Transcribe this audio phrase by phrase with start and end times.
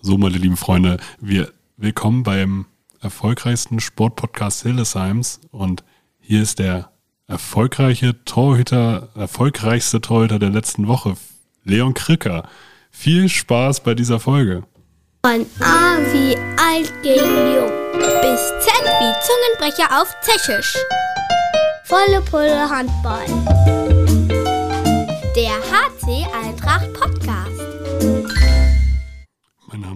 [0.00, 2.66] So, meine lieben Freunde, wir willkommen beim
[3.00, 5.84] erfolgreichsten Sportpodcast Hildesheims und
[6.18, 6.90] hier ist der
[7.26, 11.14] erfolgreiche Torhüter, erfolgreichste Torhüter der letzten Woche,
[11.64, 12.48] Leon Kricker.
[12.90, 14.62] Viel Spaß bei dieser Folge.
[15.24, 17.72] Von A wie alt gegen jung
[18.22, 20.76] bis Z wie Zungenbrecher auf Tschechisch.
[21.84, 23.85] Volle Pulle Handball.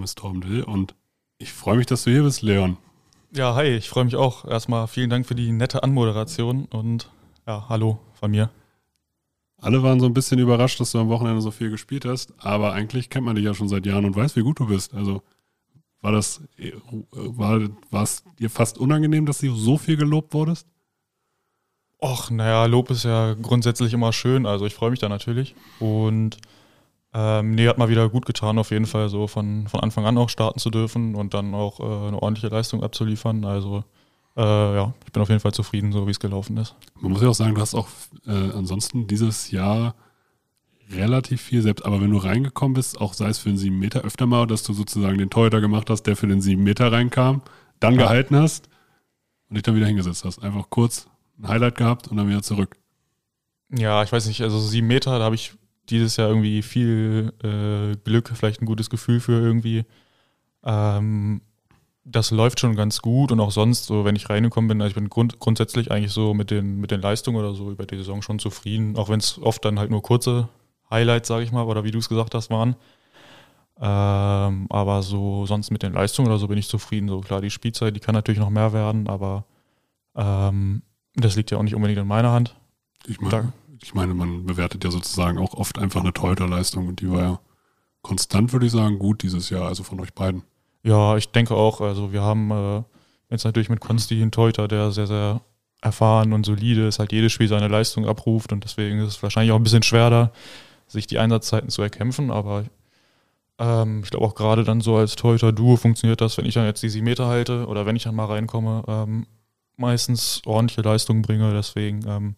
[0.00, 0.94] Name ist Torben Dill und
[1.36, 2.78] ich freue mich, dass du hier bist, Leon.
[3.32, 4.46] Ja, hi, ich freue mich auch.
[4.46, 7.10] Erstmal vielen Dank für die nette Anmoderation und
[7.46, 8.48] ja, hallo von mir.
[9.58, 12.72] Alle waren so ein bisschen überrascht, dass du am Wochenende so viel gespielt hast, aber
[12.72, 14.94] eigentlich kennt man dich ja schon seit Jahren und weiß, wie gut du bist.
[14.94, 15.22] Also
[16.00, 16.40] war das,
[17.10, 20.66] war, war es dir fast unangenehm, dass du so viel gelobt wurdest?
[22.00, 25.54] Och, naja, Lob ist ja grundsätzlich immer schön, also ich freue mich da natürlich.
[25.78, 26.38] Und
[27.12, 30.16] ähm, nee, hat mal wieder gut getan, auf jeden Fall so von, von Anfang an
[30.16, 33.44] auch starten zu dürfen und dann auch äh, eine ordentliche Leistung abzuliefern.
[33.44, 33.82] Also
[34.36, 36.76] äh, ja, ich bin auf jeden Fall zufrieden, so wie es gelaufen ist.
[37.00, 37.88] Man muss ja auch sagen, du hast auch
[38.26, 39.94] äh, ansonsten dieses Jahr
[40.92, 44.02] relativ viel selbst, aber wenn du reingekommen bist, auch sei es für einen 7 Meter
[44.02, 47.42] öfter mal, dass du sozusagen den Torhüter gemacht hast, der für den 7 Meter reinkam,
[47.80, 48.02] dann ja.
[48.02, 48.68] gehalten hast
[49.48, 50.42] und dich dann wieder hingesetzt hast.
[50.42, 52.76] Einfach kurz ein Highlight gehabt und dann wieder zurück.
[53.72, 55.54] Ja, ich weiß nicht, also 7 Meter, da habe ich
[55.90, 59.84] dieses Jahr irgendwie viel äh, Glück, vielleicht ein gutes Gefühl für irgendwie.
[60.64, 61.42] Ähm,
[62.04, 64.94] das läuft schon ganz gut und auch sonst, so wenn ich reingekommen bin, also ich
[64.94, 68.22] bin grund grundsätzlich eigentlich so mit den, mit den Leistungen oder so über die Saison
[68.22, 70.48] schon zufrieden, auch wenn es oft dann halt nur kurze
[70.90, 72.74] Highlights, sage ich mal, oder wie du es gesagt hast, waren.
[73.80, 77.08] Ähm, aber so sonst mit den Leistungen oder so bin ich zufrieden.
[77.08, 79.44] So klar, die Spielzeit, die kann natürlich noch mehr werden, aber
[80.16, 80.82] ähm,
[81.14, 82.56] das liegt ja auch nicht unbedingt in meiner Hand.
[83.06, 87.10] Ich meine, ich meine, man bewertet ja sozusagen auch oft einfach eine Torhüterleistung und die
[87.10, 87.40] war ja
[88.02, 90.42] konstant, würde ich sagen, gut dieses Jahr, also von euch beiden.
[90.82, 91.80] Ja, ich denke auch.
[91.80, 92.82] Also wir haben äh,
[93.30, 95.40] jetzt natürlich mit Konsti einen Torhüter, der sehr, sehr
[95.82, 99.52] erfahren und solide ist, halt jedes Spiel seine Leistung abruft und deswegen ist es wahrscheinlich
[99.52, 100.32] auch ein bisschen schwer da,
[100.86, 102.64] sich die Einsatzzeiten zu erkämpfen, aber
[103.58, 106.82] ähm, ich glaube auch gerade dann so als Torhüter-Duo funktioniert das, wenn ich dann jetzt
[106.82, 109.26] die 7 Meter halte oder wenn ich dann mal reinkomme, ähm,
[109.76, 112.34] meistens ordentliche Leistungen bringe, deswegen ähm,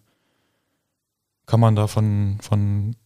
[1.52, 2.96] kann man da von, von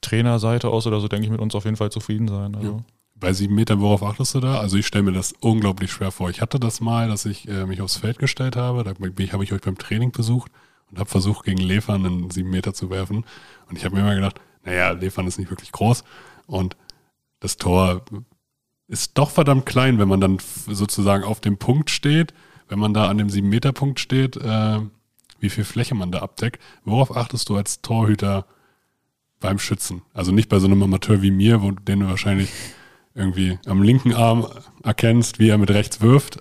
[0.00, 2.54] Trainerseite aus oder so, denke ich, mit uns auf jeden Fall zufrieden sein.
[2.54, 2.74] Also.
[2.76, 2.84] Ja.
[3.16, 4.60] Bei sieben Metern, worauf achtest du da?
[4.60, 6.30] Also ich stelle mir das unglaublich schwer vor.
[6.30, 8.84] Ich hatte das mal, dass ich äh, mich aufs Feld gestellt habe.
[8.84, 10.52] Da habe ich euch beim Training besucht
[10.92, 13.24] und habe versucht, gegen Lefan einen sieben Meter zu werfen.
[13.68, 16.04] Und ich habe mir immer gedacht, naja, Lefan ist nicht wirklich groß.
[16.46, 16.76] Und
[17.40, 18.04] das Tor
[18.86, 20.38] ist doch verdammt klein, wenn man dann
[20.68, 22.32] sozusagen auf dem Punkt steht,
[22.68, 24.80] wenn man da an dem sieben Meter Punkt steht, äh,
[25.40, 26.60] wie viel Fläche man da abdeckt.
[26.84, 28.46] Worauf achtest du als Torhüter
[29.40, 30.02] beim Schützen?
[30.14, 32.50] Also nicht bei so einem Amateur wie mir, wo den du wahrscheinlich
[33.14, 34.46] irgendwie am linken Arm
[34.82, 36.38] erkennst, wie er mit rechts wirft.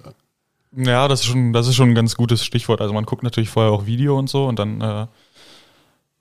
[0.75, 2.81] Ja, das ist schon, das ist schon ein ganz gutes Stichwort.
[2.81, 5.07] Also man guckt natürlich vorher auch Video und so und dann äh,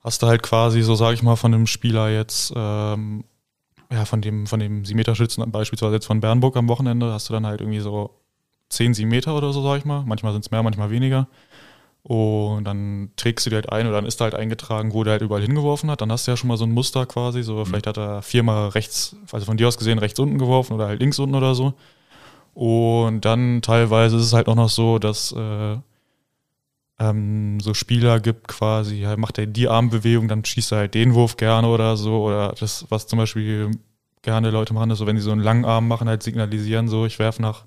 [0.01, 3.25] hast du halt quasi, so sage ich mal, von dem Spieler jetzt, ähm,
[3.91, 7.45] ja, von dem, von dem 7-Meter-Schützen beispielsweise jetzt von Bernburg am Wochenende, hast du dann
[7.45, 8.11] halt irgendwie so
[8.69, 10.03] 10 7 Meter oder so, sag ich mal.
[10.05, 11.27] Manchmal sind es mehr, manchmal weniger.
[12.07, 15.13] Und dann trägst du die halt ein oder dann ist da halt eingetragen, wo der
[15.13, 16.01] halt überall hingeworfen hat.
[16.01, 17.41] Dann hast du ja schon mal so ein Muster quasi.
[17.41, 17.65] So, mhm.
[17.65, 20.99] vielleicht hat er viermal rechts, also von dir aus gesehen, rechts unten geworfen oder halt
[20.99, 21.73] links unten oder so.
[22.53, 25.77] Und dann teilweise ist es halt auch noch so, dass äh,
[26.99, 31.15] ähm, so Spieler gibt quasi, halt macht er die Armbewegung, dann schießt er halt den
[31.15, 32.23] Wurf gerne oder so.
[32.23, 33.71] Oder das, was zum Beispiel
[34.21, 37.07] gerne Leute machen, ist so, wenn sie so einen langen Arm machen, halt signalisieren, so,
[37.07, 37.65] ich werfe nach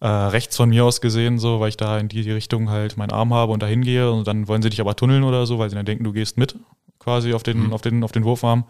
[0.00, 3.12] äh, rechts von mir aus gesehen, so, weil ich da in die Richtung halt meinen
[3.12, 5.70] Arm habe und dahin gehe und dann wollen sie dich aber tunneln oder so, weil
[5.70, 6.56] sie dann denken, du gehst mit
[6.98, 7.72] quasi auf den, mhm.
[7.72, 8.64] auf den, auf den Wurfarm.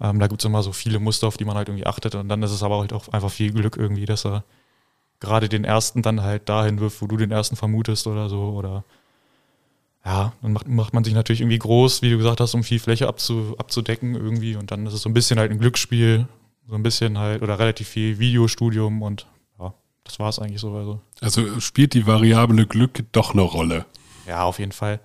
[0.00, 2.28] Ähm, da gibt es immer so viele Muster, auf die man halt irgendwie achtet und
[2.28, 4.44] dann ist es aber halt auch einfach viel Glück irgendwie, dass er
[5.20, 8.84] gerade den ersten dann halt dahin wirft, wo du den ersten vermutest oder so oder
[10.04, 12.78] ja, dann macht, macht man sich natürlich irgendwie groß, wie du gesagt hast, um viel
[12.78, 16.28] Fläche abzu, abzudecken irgendwie und dann ist es so ein bisschen halt ein Glücksspiel,
[16.68, 19.26] so ein bisschen halt oder relativ viel Videostudium und
[20.08, 20.74] das war es eigentlich so.
[20.74, 21.00] Also.
[21.20, 23.84] also spielt die Variable Glück doch eine Rolle?
[24.26, 25.00] Ja, auf jeden Fall.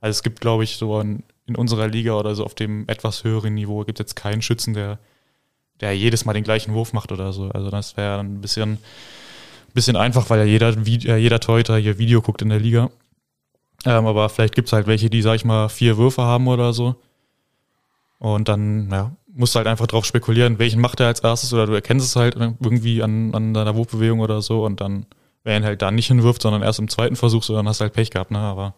[0.00, 3.22] Also es gibt, glaube ich, so in, in unserer Liga oder so auf dem etwas
[3.22, 4.98] höheren Niveau gibt es jetzt keinen Schützen, der,
[5.80, 7.48] der jedes Mal den gleichen Wurf macht oder so.
[7.50, 8.78] Also das wäre ein bisschen,
[9.74, 12.90] bisschen einfach, weil ja jeder, äh, jeder Torhüter hier Video guckt in der Liga.
[13.84, 16.72] Ähm, aber vielleicht gibt es halt welche, die, sag ich mal, vier Würfe haben oder
[16.72, 16.96] so.
[18.18, 21.72] Und dann, ja, musst halt einfach drauf spekulieren, welchen macht er als erstes oder du
[21.72, 25.06] erkennst es halt irgendwie an, an deiner Wurfbewegung oder so und dann,
[25.44, 27.84] wer ihn halt da nicht hinwirft, sondern erst im zweiten Versuch, so dann hast du
[27.84, 28.38] halt Pech gehabt, ne?
[28.38, 28.74] Aber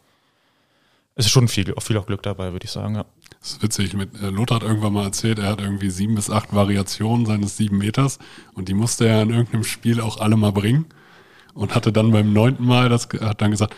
[1.16, 3.04] es ist schon viel, viel auch Glück dabei, würde ich sagen, ja.
[3.40, 3.94] Das ist witzig.
[3.94, 7.56] Mit, äh, Lothar hat irgendwann mal erzählt, er hat irgendwie sieben bis acht Variationen seines
[7.56, 8.18] sieben Meters
[8.54, 10.86] und die musste er in irgendeinem Spiel auch alle mal bringen
[11.54, 13.74] und hatte dann beim neunten Mal das, hat dann gesagt,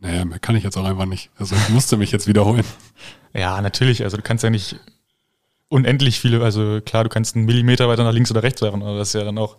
[0.00, 1.30] naja, mehr kann ich jetzt auch einfach nicht.
[1.36, 2.64] Also ich musste mich jetzt wiederholen.
[3.32, 4.04] Ja, natürlich.
[4.04, 4.76] Also du kannst ja nicht
[5.68, 9.08] unendlich viele, also klar, du kannst einen Millimeter weiter nach links oder rechts werfen, das
[9.08, 9.56] ist ja dann auch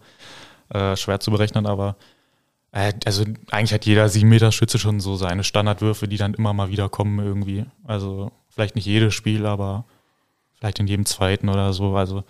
[0.70, 1.98] äh, schwer zu berechnen, aber
[2.72, 6.54] äh, also eigentlich hat jeder 7 Meter Schütze schon so seine Standardwürfe, die dann immer
[6.54, 7.66] mal wieder kommen irgendwie.
[7.84, 9.86] Also vielleicht nicht jedes Spiel, aber
[10.54, 11.96] vielleicht in jedem zweiten oder so.
[11.96, 12.24] Also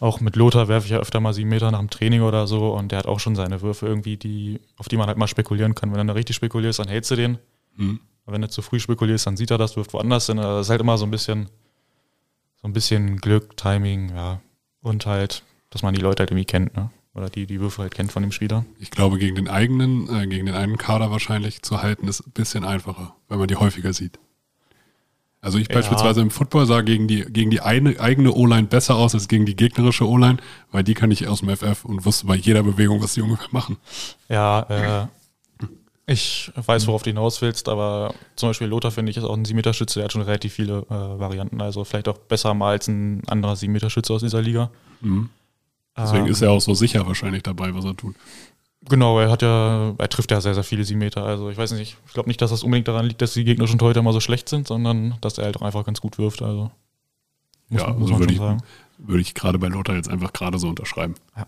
[0.00, 2.74] auch mit Lothar werfe ich ja öfter mal 7 Meter nach dem Training oder so
[2.74, 5.74] und der hat auch schon seine Würfe irgendwie, die, auf die man halt mal spekulieren
[5.74, 5.94] kann.
[5.94, 7.38] Wenn du richtig spekulierst, dann hältst du den.
[7.76, 8.00] Mhm.
[8.26, 10.38] Wenn du zu früh spekulierst, dann sieht er das, wirft woanders hin.
[10.38, 11.48] Also das ist halt immer so ein bisschen,
[12.62, 14.40] so ein bisschen Glück, Timing, ja.
[14.80, 16.90] Und halt, dass man die Leute halt irgendwie kennt, ne?
[17.14, 18.64] Oder die die Würfe halt kennt von dem Spieler.
[18.78, 22.32] Ich glaube, gegen den eigenen, äh, gegen den einen Kader wahrscheinlich zu halten, ist ein
[22.32, 24.18] bisschen einfacher, wenn man die häufiger sieht.
[25.42, 25.74] Also ich ja.
[25.74, 29.44] beispielsweise im Football sah gegen die, gegen die eine, eigene O-Line besser aus als gegen
[29.44, 30.38] die gegnerische O-Line,
[30.70, 33.48] weil die kann ich aus dem FF und wusste bei jeder Bewegung, was die ungefähr
[33.50, 33.76] machen.
[34.28, 35.06] Ja, äh,
[36.06, 39.44] ich weiß, worauf du hinaus willst, aber zum Beispiel Lothar finde ich ist auch ein
[39.44, 43.22] 7-Meter-Schütze, der hat schon relativ viele äh, Varianten, also vielleicht auch besser mal als ein
[43.28, 44.70] anderer 7-Meter-Schütze aus dieser Liga.
[45.00, 45.28] Mhm.
[45.96, 48.16] Deswegen ähm, ist er auch so sicher wahrscheinlich dabei, was er tut.
[48.88, 51.24] Genau, er hat ja, er trifft ja sehr, sehr viele 7 Meter.
[51.24, 53.78] Also ich weiß nicht, ich glaube nicht, dass das unbedingt daran liegt, dass die gegnerischen
[53.78, 56.42] Torhüter mal so schlecht sind, sondern dass er halt auch einfach ganz gut wirft.
[56.42, 56.72] Also
[57.70, 58.40] ja, man, also würde ich,
[58.98, 61.14] würde ich gerade bei Lothar jetzt einfach gerade so unterschreiben.
[61.36, 61.46] Ja.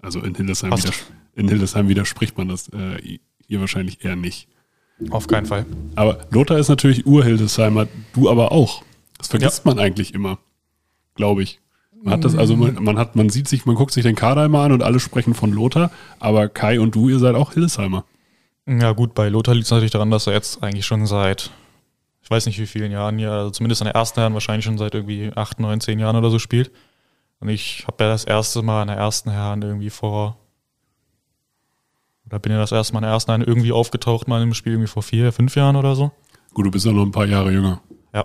[0.00, 4.48] Also in Hildesheim, widers in Hildesheim widerspricht man das äh, hier wahrscheinlich eher nicht.
[5.10, 5.66] Auf keinen Fall.
[5.94, 8.82] Aber Lothar ist natürlich Ur-Hildesheimer, du aber auch.
[9.18, 9.70] Das vergisst ja.
[9.70, 10.38] man eigentlich immer,
[11.14, 11.60] glaube ich.
[12.02, 14.44] Man hat das, also man, man, hat, man sieht sich, man guckt sich den Kader
[14.44, 18.04] immer an und alle sprechen von Lothar, aber Kai und du, ihr seid auch Hildesheimer.
[18.66, 21.50] Ja, gut, bei Lothar liegt es natürlich daran, dass er jetzt eigentlich schon seit,
[22.22, 24.78] ich weiß nicht wie vielen Jahren hier, also zumindest in der ersten Herren wahrscheinlich schon
[24.78, 26.70] seit irgendwie acht, neun, zehn Jahren oder so spielt.
[27.40, 30.36] Und ich habe ja das erste Mal in der ersten Herren irgendwie vor,
[32.26, 34.72] oder bin ja das erste Mal in der ersten Herren irgendwie aufgetaucht, mal im Spiel
[34.72, 36.10] irgendwie vor vier, fünf Jahren oder so.
[36.54, 37.80] Gut, du bist ja noch ein paar Jahre jünger.
[38.12, 38.24] Ja.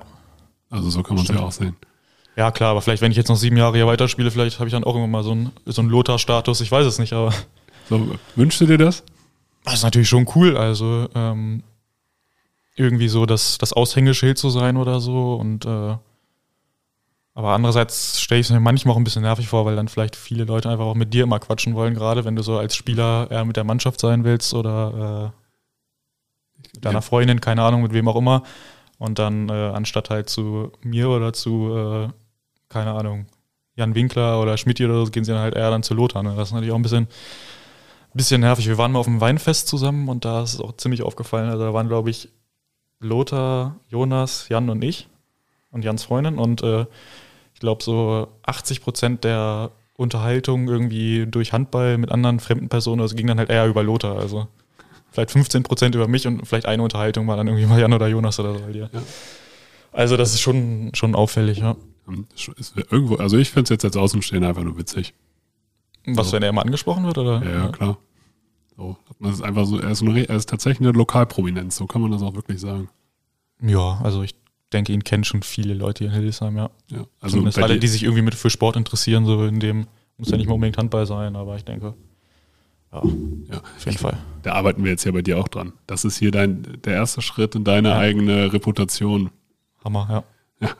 [0.69, 1.75] Also so kann man es ja auch sehen.
[2.35, 4.71] Ja, klar, aber vielleicht, wenn ich jetzt noch sieben Jahre hier weiterspiele, vielleicht habe ich
[4.71, 6.61] dann auch irgendwann mal so einen, so einen Lothar-Status.
[6.61, 7.33] Ich weiß es nicht, aber.
[7.89, 9.03] So, wünschst du dir das?
[9.65, 10.55] Das ist natürlich schon cool.
[10.55, 11.61] Also, ähm,
[12.77, 15.35] irgendwie so das, das Aushängeschild zu sein oder so.
[15.35, 15.97] Und äh,
[17.33, 20.15] aber andererseits stelle ich es mir manchmal auch ein bisschen nervig vor, weil dann vielleicht
[20.15, 23.29] viele Leute einfach auch mit dir immer quatschen wollen, gerade wenn du so als Spieler
[23.31, 28.07] eher mit der Mannschaft sein willst oder äh, mit deiner Freundin, keine Ahnung, mit wem
[28.07, 28.43] auch immer.
[28.97, 32.09] Und dann äh, anstatt halt zu mir oder zu äh,
[32.71, 33.27] keine Ahnung,
[33.75, 36.23] Jan Winkler oder Schmidt oder so, gehen sie dann halt eher dann zu Lothar.
[36.23, 36.35] Ne?
[36.35, 37.07] Das ist natürlich auch ein bisschen,
[38.13, 38.67] bisschen nervig.
[38.67, 41.49] Wir waren mal auf einem Weinfest zusammen und da ist es auch ziemlich aufgefallen.
[41.49, 42.29] Also da waren, glaube ich,
[42.99, 45.07] Lothar, Jonas, Jan und ich
[45.71, 46.85] und Jans Freundin und äh,
[47.53, 53.15] ich glaube so 80 Prozent der Unterhaltung irgendwie durch Handball mit anderen fremden Personen, also
[53.15, 54.17] ging dann halt eher über Lothar.
[54.17, 54.47] Also
[55.11, 58.07] vielleicht 15 Prozent über mich und vielleicht eine Unterhaltung war dann irgendwie mal Jan oder
[58.07, 58.67] Jonas oder so.
[58.69, 58.89] Ja.
[59.91, 61.75] Also das ist schon, schon auffällig, ja.
[62.89, 65.13] Irgendwo, also ich finde es jetzt als Außenstehender einfach nur witzig.
[66.05, 66.33] Was, so.
[66.33, 67.43] wenn er immer angesprochen wird, oder?
[67.43, 67.97] Ja, ja klar.
[68.75, 72.01] So, das ist einfach so, er ist, eine, er ist tatsächlich eine Lokalprominenz, so kann
[72.01, 72.89] man das auch wirklich sagen.
[73.61, 74.33] Ja, also ich
[74.71, 76.69] denke, ihn kennen schon viele Leute hier in Hildesheim, ja.
[76.89, 79.87] ja also Zumindest alle, die sich irgendwie mit für Sport interessieren, so in dem,
[80.17, 81.93] muss ja nicht mal unbedingt Handball sein, aber ich denke,
[82.91, 83.03] ja,
[83.51, 84.17] ja auf jeden Fall.
[84.43, 85.73] Da arbeiten wir jetzt ja bei dir auch dran.
[85.87, 87.97] Das ist hier dein, der erste Schritt in deine ja.
[87.97, 89.29] eigene Reputation.
[89.83, 90.23] Hammer, ja.
[90.67, 90.75] Ja,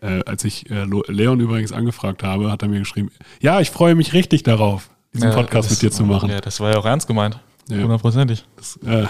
[0.00, 3.94] äh, als ich äh, Leon übrigens angefragt habe, hat er mir geschrieben, ja, ich freue
[3.94, 6.30] mich richtig darauf, diesen ja, Podcast das, mit dir zu machen.
[6.30, 7.40] Ja, das war ja auch ernst gemeint.
[7.70, 8.44] Hundertprozentig.
[8.82, 9.06] Ja, äh,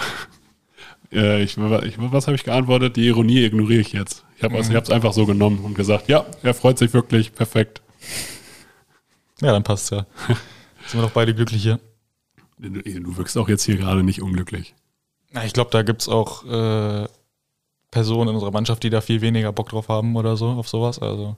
[1.11, 2.95] ich, ich, was habe ich geantwortet?
[2.95, 4.25] Die Ironie ignoriere ich jetzt.
[4.37, 4.93] Ich habe es mhm.
[4.93, 7.81] einfach so genommen und gesagt, ja, er freut sich wirklich, perfekt.
[9.41, 10.05] Ja, dann passt ja.
[10.87, 11.79] Sind wir doch beide glücklich hier.
[12.57, 14.75] Du, du wirkst auch jetzt hier gerade nicht unglücklich.
[15.31, 17.07] Na, ich glaube, da gibt es auch äh,
[17.91, 20.99] Personen in unserer Mannschaft, die da viel weniger Bock drauf haben oder so, auf sowas.
[20.99, 21.35] Also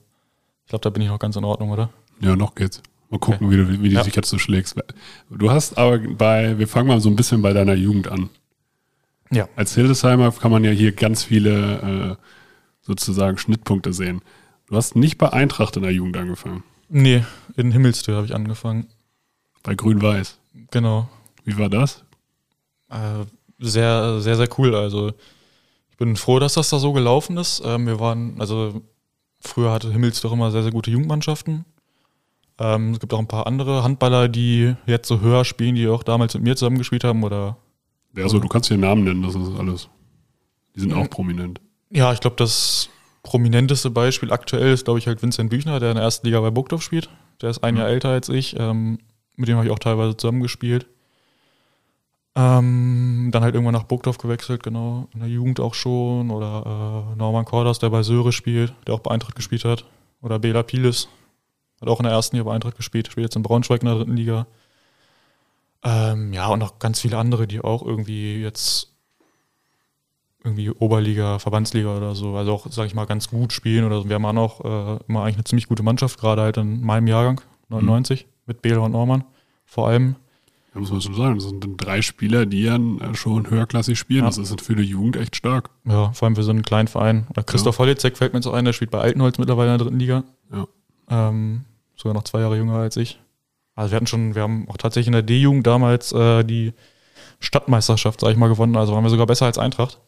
[0.65, 1.89] ich glaube, da bin ich noch ganz in Ordnung, oder?
[2.19, 2.81] Ja, noch geht's.
[3.09, 3.55] Mal gucken, okay.
[3.55, 4.03] wie du, wie du ja.
[4.03, 4.75] dich jetzt so schlägst.
[5.29, 8.29] Du hast aber bei, wir fangen mal so ein bisschen bei deiner Jugend an.
[9.31, 9.47] Ja.
[9.55, 12.23] Als Hildesheimer kann man ja hier ganz viele äh,
[12.81, 14.21] sozusagen Schnittpunkte sehen.
[14.67, 16.63] Du hast nicht bei Eintracht in der Jugend angefangen.
[16.89, 17.23] Nee,
[17.55, 18.87] in Himmelstür habe ich angefangen.
[19.63, 20.39] Bei Grün-Weiß.
[20.71, 21.09] Genau.
[21.43, 22.03] Wie war das?
[22.89, 23.25] Äh,
[23.59, 24.75] sehr, sehr, sehr cool.
[24.75, 25.11] Also
[25.89, 27.61] ich bin froh, dass das da so gelaufen ist.
[27.65, 28.81] Ähm, wir waren, also
[29.41, 31.65] früher hatte Himmels doch immer sehr, sehr gute Jugendmannschaften.
[32.59, 36.03] Ähm, es gibt auch ein paar andere Handballer, die jetzt so höher spielen, die auch
[36.03, 37.57] damals mit mir zusammengespielt haben oder.
[38.15, 39.89] Ja, also du kannst den Namen nennen, das ist alles.
[40.75, 41.59] Die sind auch prominent.
[41.89, 42.89] Ja, ich glaube, das
[43.23, 46.49] prominenteste Beispiel aktuell ist, glaube ich, halt Vincent Büchner, der in der ersten Liga bei
[46.51, 47.09] Burgdorf spielt.
[47.41, 47.79] Der ist ein Mhm.
[47.81, 48.55] Jahr älter als ich.
[48.57, 48.99] Ähm,
[49.35, 50.87] mit dem habe ich auch teilweise zusammengespielt.
[52.35, 55.07] Ähm, dann halt irgendwann nach Burgdorf gewechselt, genau.
[55.13, 56.29] In der Jugend auch schon.
[56.29, 59.85] Oder äh, Norman Kordas, der bei Söhre spielt, der auch bei Eintracht gespielt hat.
[60.21, 61.07] Oder Bela Pilis,
[61.81, 63.95] hat auch in der ersten Liga bei Eintracht gespielt, spielt jetzt in Braunschweig in der
[63.95, 64.45] dritten Liga.
[65.89, 68.91] Ähm, ja, und noch ganz viele andere, die auch irgendwie jetzt
[70.43, 74.09] irgendwie Oberliga, Verbandsliga oder so, also auch, sag ich mal, ganz gut spielen oder so.
[74.09, 77.41] Wir haben auch äh, immer eigentlich eine ziemlich gute Mannschaft, gerade halt in meinem Jahrgang,
[77.69, 79.23] 99, mit Bela und Norman
[79.65, 80.15] vor allem.
[80.73, 84.21] Da muss man schon sagen, das sind drei Spieler, die ja äh, schon höherklassig spielen.
[84.21, 84.27] Ja.
[84.27, 85.69] Das ist für die Jugend echt stark.
[85.85, 87.27] Ja, vor allem für so einen kleinen Verein.
[87.45, 90.23] Christoph Hollitzek fällt mir so ein, der spielt bei Altenholz mittlerweile in der dritten Liga.
[90.51, 90.67] Ja.
[91.09, 91.65] Ähm,
[91.95, 93.19] sogar noch zwei Jahre jünger als ich.
[93.77, 96.73] Also wir hatten schon, wir haben auch tatsächlich in der D-Jugend damals äh, die
[97.39, 98.75] Stadtmeisterschaft, sag ich mal, gewonnen.
[98.75, 99.99] Also waren wir sogar besser als Eintracht.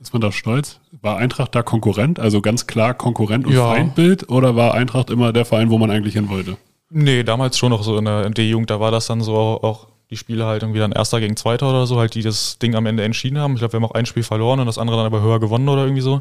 [0.00, 0.78] Ist man da stolz?
[1.00, 3.68] War Eintracht da Konkurrent, also ganz klar Konkurrent und Ja.
[3.68, 4.30] Feindbild?
[4.30, 6.56] Oder war Eintracht immer der Verein, wo man eigentlich hin wollte?
[6.90, 10.16] Nee, damals schon noch so in der D-Jugend, da war das dann so auch die
[10.16, 13.02] Spiele halt irgendwie dann Erster gegen Zweiter oder so, halt die das Ding am Ende
[13.02, 13.54] entschieden haben.
[13.54, 15.68] Ich glaube, wir haben auch ein Spiel verloren und das andere dann aber höher gewonnen
[15.68, 16.20] oder irgendwie so.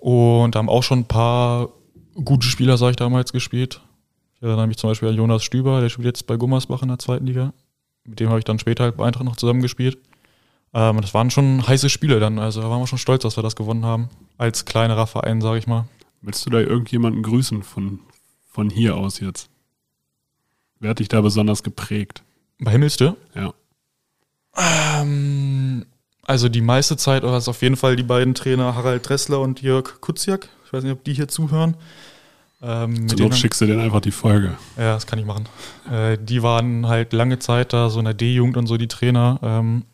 [0.00, 1.68] Und da haben auch schon ein paar
[2.24, 3.80] gute Spieler, sag ich damals, gespielt.
[4.42, 6.98] Ich erinnere mich zum Beispiel an Jonas Stüber, der spielt jetzt bei Gummersbach in der
[6.98, 7.52] zweiten Liga.
[8.02, 9.98] Mit dem habe ich dann später halt bei Eintracht noch zusammengespielt.
[10.74, 13.44] Ähm, das waren schon heiße Spiele dann, also da waren wir schon stolz, dass wir
[13.44, 14.08] das gewonnen haben.
[14.38, 15.84] Als kleinerer Verein, sag ich mal.
[16.22, 18.00] Willst du da irgendjemanden grüßen von,
[18.50, 19.48] von hier aus jetzt?
[20.80, 22.24] Wer hat dich da besonders geprägt?
[22.58, 23.16] Bei Himmelstür?
[23.36, 23.54] Ja.
[24.58, 25.86] Ähm,
[26.22, 29.62] also die meiste Zeit war es auf jeden Fall die beiden Trainer Harald Dressler und
[29.62, 30.48] Jörg Kuziak.
[30.66, 31.76] Ich weiß nicht, ob die hier zuhören.
[32.62, 34.54] Ähm, Zur Not schickst du denen einfach die Folge.
[34.76, 35.48] ja, das kann ich machen.
[35.90, 39.40] Äh, die waren halt lange Zeit da, so in der D-Jugend und so die Trainer,
[39.42, 39.84] ähm,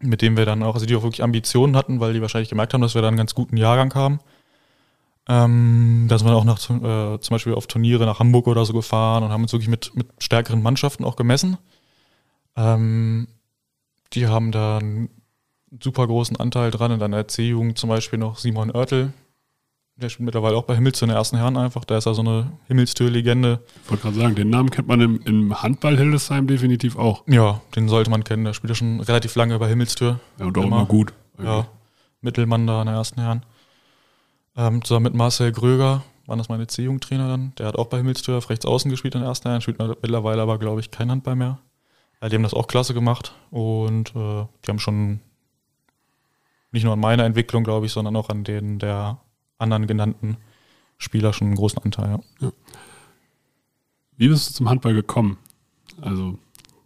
[0.00, 2.72] mit denen wir dann auch, also die auch wirklich Ambitionen hatten, weil die wahrscheinlich gemerkt
[2.72, 4.20] haben, dass wir da einen ganz guten Jahrgang haben.
[5.28, 8.72] Ähm, da sind wir auch nach, äh, zum Beispiel auf Turniere nach Hamburg oder so
[8.72, 11.58] gefahren und haben uns wirklich mit, mit stärkeren Mannschaften auch gemessen.
[12.56, 13.28] Ähm,
[14.14, 15.10] die haben da einen
[15.82, 16.90] super großen Anteil dran.
[16.90, 19.12] In der C-Jugend zum Beispiel noch Simon Oertel.
[20.00, 21.84] Der spielt mittlerweile auch bei Himmelstür in der ersten Herren einfach.
[21.84, 23.60] Der ist ja so eine Himmelstür-Legende.
[23.84, 27.22] Ich wollte gerade sagen, den Namen kennt man im, im Handball Hildesheim definitiv auch.
[27.26, 28.44] Ja, den sollte man kennen.
[28.44, 30.18] Der spielt ja schon relativ lange bei Himmelstür.
[30.38, 30.76] Ja, und auch Immer.
[30.78, 31.12] immer gut.
[31.42, 31.66] Ja,
[32.22, 33.44] Mittelmann da in der ersten Herren.
[34.56, 37.52] Ähm, zusammen mit Marcel Gröger waren das meine C-Jugendtrainer dann.
[37.58, 40.40] Der hat auch bei Himmelstür auf rechts außen gespielt in der ersten Herren, spielt mittlerweile
[40.42, 41.58] aber, glaube ich, kein Handball mehr.
[42.22, 45.20] Ja, die haben das auch klasse gemacht und äh, die haben schon
[46.72, 49.18] nicht nur an meiner Entwicklung, glaube ich, sondern auch an den der
[49.60, 50.36] anderen genannten
[50.98, 52.20] Spieler schon einen großen Anteil.
[52.40, 52.52] Ja.
[54.16, 55.38] Wie bist du zum Handball gekommen?
[56.00, 56.38] Also,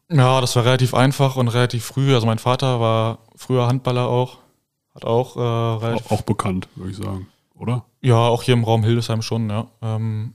[0.09, 2.14] Ja, das war relativ einfach und relativ früh.
[2.14, 4.38] Also mein Vater war früher Handballer auch.
[4.95, 7.26] Hat auch äh, relativ auch, auch bekannt, würde ich sagen.
[7.57, 7.85] Oder?
[8.00, 9.66] Ja, auch hier im Raum Hildesheim schon, ja.
[9.83, 10.35] Ähm,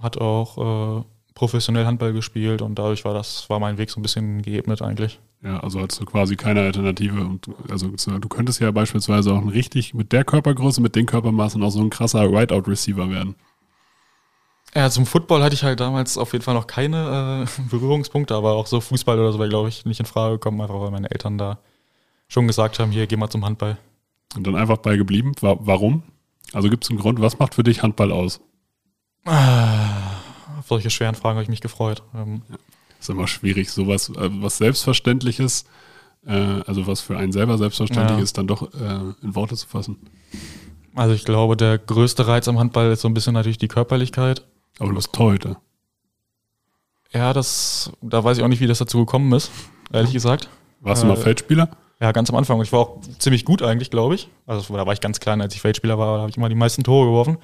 [0.00, 4.02] hat auch äh, professionell Handball gespielt und dadurch war das, war mein Weg so ein
[4.02, 5.18] bisschen geebnet eigentlich.
[5.42, 7.20] Ja, also hast du quasi keine Alternative.
[7.20, 11.62] Und also du könntest ja beispielsweise auch ein richtig mit der Körpergröße, mit den Körpermaßen
[11.62, 13.34] auch so ein krasser Whiteout-Receiver werden.
[14.74, 18.52] Ja, zum Football hatte ich halt damals auf jeden Fall noch keine äh, Berührungspunkte, aber
[18.52, 21.10] auch so Fußball oder so wäre, glaube ich, nicht in Frage gekommen, einfach weil meine
[21.10, 21.58] Eltern da
[22.28, 23.76] schon gesagt haben, hier, geh mal zum Handball.
[24.36, 25.32] Und dann einfach bei geblieben.
[25.40, 26.04] Wa- Warum?
[26.54, 28.40] Also gibt es einen Grund, was macht für dich Handball aus?
[29.24, 29.32] Auf
[30.72, 32.02] solche schweren Fragen habe ich mich gefreut.
[32.14, 32.42] Ähm,
[33.00, 35.64] ist immer schwierig, sowas, äh, was Selbstverständliches,
[36.26, 36.32] äh,
[36.66, 38.22] also was für einen selber selbstverständlich Ja.
[38.24, 39.96] ist, dann doch äh, in Worte zu fassen.
[40.94, 44.44] also ich glaube, der größte Reiz am Handball ist so ein bisschen natürlich die Körperlichkeit.
[44.78, 45.60] Aber du bist Torhüter.
[47.12, 49.50] Ja, das, da weiß ich auch nicht, wie das dazu gekommen ist,
[49.92, 50.48] ehrlich gesagt.
[50.80, 51.68] Warst du mal Äh, Feldspieler?
[52.00, 52.60] Ja, ganz am Anfang.
[52.62, 54.28] Ich war auch ziemlich gut eigentlich, glaube ich.
[54.46, 56.54] Also da war ich ganz klein, als ich Feldspieler war, da habe ich immer die
[56.56, 57.36] meisten Tore geworfen.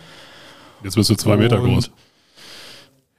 [0.83, 1.91] Jetzt bist du zwei Meter und- groß.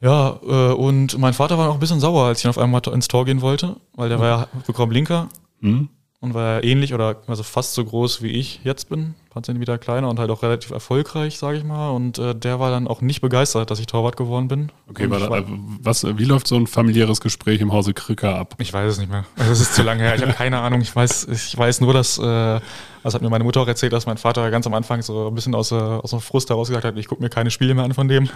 [0.01, 3.08] Ja, äh, und mein Vater war auch ein bisschen sauer, als ich auf einmal ins
[3.08, 5.29] Tor gehen wollte, weil der war ja bekommen Linker
[5.62, 5.89] Hm?
[6.22, 9.43] und war ja ähnlich oder also fast so groß wie ich jetzt bin, ein paar
[9.43, 11.91] Zentimeter kleiner und halt auch relativ erfolgreich, sage ich mal.
[11.91, 14.72] Und äh, der war dann auch nicht begeistert, dass ich Torwart geworden bin.
[14.89, 15.43] Okay, war da, äh,
[15.81, 18.55] was, wie läuft so ein familiäres Gespräch im Hause Krücker ab?
[18.58, 19.25] ich weiß es nicht mehr.
[19.38, 20.15] Also es ist zu lange her.
[20.15, 20.81] Ich habe keine Ahnung.
[20.81, 22.60] Ich weiß, ich weiß nur, dass, äh,
[23.03, 25.36] das hat mir meine Mutter auch erzählt, dass mein Vater ganz am Anfang so ein
[25.36, 27.86] bisschen aus, äh, aus dem Frust heraus gesagt hat, ich gucke mir keine Spiele mehr
[27.86, 28.29] an von dem.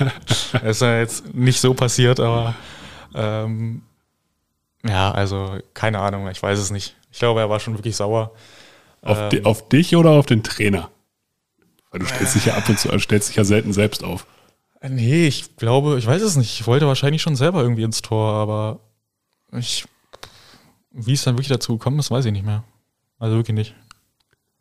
[0.52, 2.54] das ist ja jetzt nicht so passiert, aber
[3.14, 3.82] ähm,
[4.88, 6.96] ja, also keine Ahnung, ich weiß es nicht.
[7.12, 8.32] Ich glaube, er war schon wirklich sauer.
[9.06, 9.30] Auf, Ähm.
[9.30, 10.90] di auf dich oder auf den Trainer?
[11.90, 14.26] Weil du stellst dich ja ab und zu, äh, stellst dich ja selten selbst auf.
[14.80, 16.60] Äh, Nee, ich glaube, ich weiß es nicht.
[16.60, 18.80] Ich wollte wahrscheinlich schon selber irgendwie ins Tor, aber
[19.52, 19.84] ich,
[20.92, 22.64] wie es dann wirklich dazu gekommen ist, weiß ich nicht mehr.
[23.18, 23.74] Also wirklich nicht.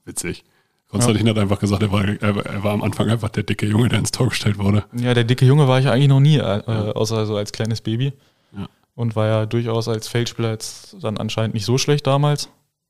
[0.05, 0.43] Witzig.
[0.87, 3.99] Konstantin hat einfach gesagt, er war, er, war am Anfang einfach der dicke Junge, der
[3.99, 4.85] ins Tor gestellt wurde.
[4.95, 6.61] Ja, der dicke Junge war ich eigentlich noch nie, äh,
[6.93, 8.13] außer so als kleines Baby.
[8.55, 8.69] Ja.
[8.93, 12.49] Und war ja durchaus als Feldspieler jetzt dann anscheinend nicht so schlecht damals.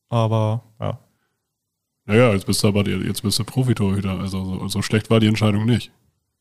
[0.09, 0.99] Aber ja,
[2.05, 4.19] Naja, jetzt bist du aber jetzt bist du Profitorhüter.
[4.19, 5.91] Also so, so schlecht war die Entscheidung nicht.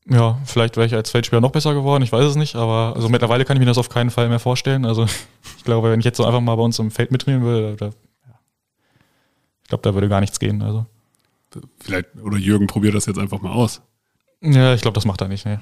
[0.06, 3.09] Ja, vielleicht wäre ich als Feldspieler noch besser geworden, ich weiß es nicht, aber also
[3.09, 4.85] mittlerweile kann ich mir das auf keinen Fall mehr vorstellen.
[4.85, 5.04] Also
[5.56, 7.87] ich glaube, wenn ich jetzt so einfach mal bei uns im Feld mittrainieren würde, da,
[7.87, 8.38] ja.
[9.62, 10.61] ich glaube, da würde gar nichts gehen.
[10.61, 10.85] Also.
[11.80, 13.80] Vielleicht, oder Jürgen probiert das jetzt einfach mal aus.
[14.42, 15.61] Ja, ich glaube, das macht er nicht, ne.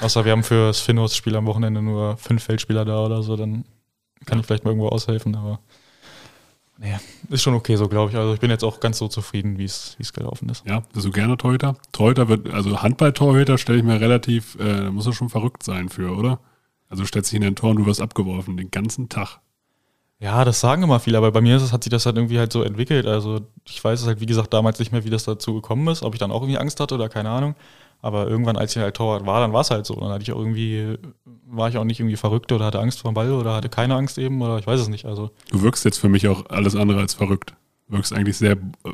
[0.00, 3.64] Außer wir haben für das Finos-Spiel am Wochenende nur fünf Feldspieler da oder so, dann
[4.24, 5.60] kann ich vielleicht mal irgendwo aushelfen, aber
[6.80, 6.96] nee,
[7.28, 8.16] ist schon okay so, glaube ich.
[8.16, 10.66] Also ich bin jetzt auch ganz so zufrieden, wie es gelaufen ist.
[10.66, 11.76] Ja, bist du gerne Torhüter?
[11.92, 15.88] Torhüter wird, also Handball-Torhüter stelle ich mir relativ, äh, da muss er schon verrückt sein
[15.88, 16.40] für, oder?
[16.88, 19.40] Also stellst dich in den Tor und du wirst abgeworfen den ganzen Tag.
[20.18, 22.38] Ja, das sagen immer viele, aber bei mir ist es, hat sich das halt irgendwie
[22.38, 23.06] halt so entwickelt.
[23.06, 26.02] Also ich weiß es halt, wie gesagt, damals nicht mehr, wie das dazu gekommen ist,
[26.02, 27.54] ob ich dann auch irgendwie Angst hatte oder keine Ahnung.
[28.02, 29.94] Aber irgendwann, als ich halt Torwart war, dann war es halt so.
[29.94, 30.96] Dann hatte ich auch irgendwie,
[31.46, 33.94] war ich auch nicht irgendwie verrückt oder hatte Angst vor dem Ball oder hatte keine
[33.94, 35.04] Angst eben oder ich weiß es nicht.
[35.04, 37.54] Also Du wirkst jetzt für mich auch alles andere als verrückt.
[37.88, 38.90] Du wirkst eigentlich sehr äh,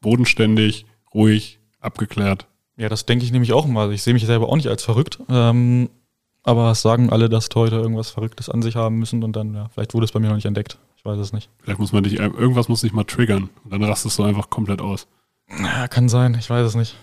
[0.00, 2.46] bodenständig, ruhig, abgeklärt.
[2.76, 3.92] ja, das denke ich nämlich auch mal.
[3.92, 5.18] Ich sehe mich selber auch nicht als verrückt.
[5.28, 5.88] Ähm,
[6.42, 9.68] aber es sagen alle, dass Torhüter irgendwas Verrücktes an sich haben müssen und dann, ja,
[9.72, 10.78] vielleicht wurde es bei mir noch nicht entdeckt.
[10.96, 11.48] Ich weiß es nicht.
[11.62, 13.48] Vielleicht muss man dich, irgendwas muss dich mal triggern.
[13.64, 15.06] Und dann rastest du einfach komplett aus.
[15.62, 16.96] Ja, kann sein, ich weiß es nicht.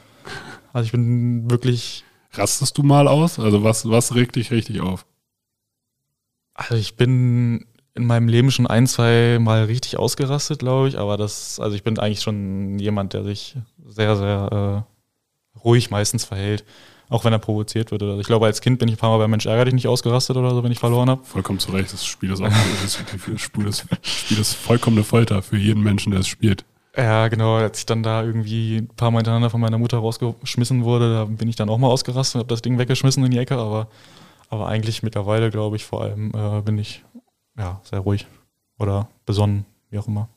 [0.77, 3.39] Also ich bin wirklich Rastest du mal aus?
[3.39, 5.05] Also was, was regt dich richtig auf?
[6.53, 7.65] Also ich bin
[7.95, 11.83] in meinem Leben schon ein, zwei Mal richtig ausgerastet, glaube ich, aber das, also ich
[11.83, 13.55] bin eigentlich schon jemand, der sich
[13.87, 14.85] sehr, sehr
[15.55, 16.63] äh, ruhig meistens verhält,
[17.09, 18.03] auch wenn er provoziert wird.
[18.03, 20.37] Ich glaube, als Kind bin ich ein paar Mal bei Mensch ärger dich nicht ausgerastet
[20.37, 21.23] oder so, wenn ich verloren habe.
[21.23, 21.91] Vollkommen zu Recht.
[21.91, 22.49] Das Spiel ist auch
[22.83, 23.01] das
[23.37, 26.65] Spiel ist, Spiel ist vollkommene Folter für jeden Menschen, der es spielt.
[26.97, 30.83] Ja, genau, als ich dann da irgendwie ein paar Mal hintereinander von meiner Mutter rausgeschmissen
[30.83, 33.37] wurde, da bin ich dann auch mal ausgerastet und habe das Ding weggeschmissen in die
[33.37, 33.87] Ecke, aber,
[34.49, 37.03] aber eigentlich mittlerweile, glaube ich, vor allem äh, bin ich
[37.55, 38.25] ja sehr ruhig
[38.79, 40.27] oder besonnen, wie auch immer.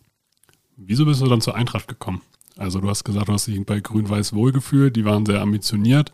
[0.76, 2.22] Wieso bist du dann zur Eintracht gekommen?
[2.56, 6.12] Also du hast gesagt, du hast dich bei Grün-Weiß wohlgefühlt, die waren sehr ambitioniert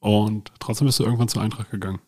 [0.00, 2.00] und trotzdem bist du irgendwann zur Eintracht gegangen.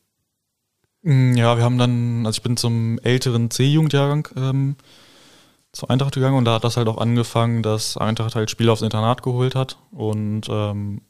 [1.02, 4.76] Mm, Ja, wir haben dann, also ich bin zum älteren C-Jugendjahrgang ähm,
[5.74, 8.82] zur Eintracht gegangen und da hat das halt auch angefangen, dass Eintracht halt Spieler aufs
[8.82, 11.02] Internat geholt hat und, ähm,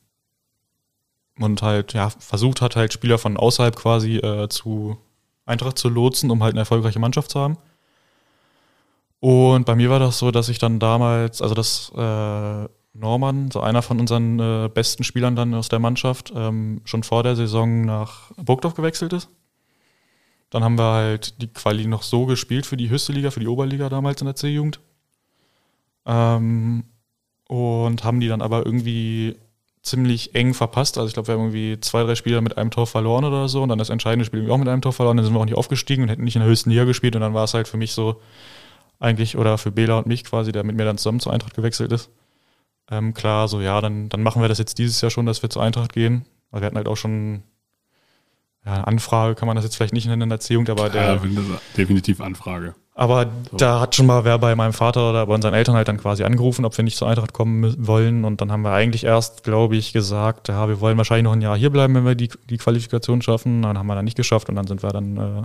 [1.38, 4.96] und halt, ja, versucht hat, halt Spieler von außerhalb quasi äh, zu
[5.46, 7.58] Eintracht zu lotsen, um halt eine erfolgreiche Mannschaft zu haben.
[9.20, 13.60] Und bei mir war das so, dass ich dann damals, also dass äh, Norman, so
[13.60, 17.84] einer von unseren äh, besten Spielern dann aus der Mannschaft, ähm, schon vor der Saison
[17.84, 19.28] nach Burgdorf gewechselt ist.
[20.54, 23.48] Dann haben wir halt die Quali noch so gespielt für die höchste Liga, für die
[23.48, 24.78] Oberliga damals in der C-Jugend.
[26.06, 26.84] Ähm,
[27.48, 29.34] und haben die dann aber irgendwie
[29.82, 30.96] ziemlich eng verpasst.
[30.96, 33.64] Also ich glaube, wir haben irgendwie zwei, drei Spieler mit einem Tor verloren oder so
[33.64, 35.16] und dann das entscheidende Spiel auch mit einem Tor verloren.
[35.16, 37.22] Dann sind wir auch nicht aufgestiegen und hätten nicht in der höchsten Liga gespielt und
[37.22, 38.20] dann war es halt für mich so
[39.00, 41.90] eigentlich oder für Bela und mich quasi, der mit mir dann zusammen zur Eintracht gewechselt
[41.90, 42.10] ist.
[42.92, 45.50] Ähm, klar, so ja, dann, dann machen wir das jetzt dieses Jahr schon, dass wir
[45.50, 46.26] zur Eintracht gehen.
[46.52, 47.42] Also wir hatten halt auch schon
[48.66, 51.20] ja, Anfrage, kann man das jetzt vielleicht nicht nennen in der Erziehung, aber der, Ja,
[51.76, 52.74] definitiv Anfrage.
[52.94, 55.98] aber da hat schon mal wer bei meinem Vater oder bei unseren Eltern halt dann
[55.98, 58.24] quasi angerufen, ob wir nicht zur Eintracht kommen wollen.
[58.24, 61.42] Und dann haben wir eigentlich erst, glaube ich, gesagt, ja, wir wollen wahrscheinlich noch ein
[61.42, 63.60] Jahr hier bleiben, wenn wir die, die Qualifikation schaffen.
[63.62, 65.42] Dann haben wir dann nicht geschafft und dann sind wir dann äh,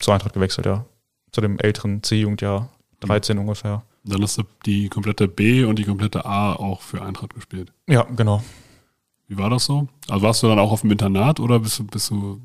[0.00, 0.84] zur Eintracht gewechselt, ja.
[1.32, 2.68] Zu dem älteren C-Jugendjahr,
[3.00, 3.82] 13 ungefähr.
[4.02, 7.72] Dann hast du die komplette B und die komplette A auch für Eintracht gespielt.
[7.86, 8.42] Ja, genau.
[9.30, 9.86] Wie war das so?
[10.08, 12.40] Also warst du dann auch auf dem Internat oder bist du, bist du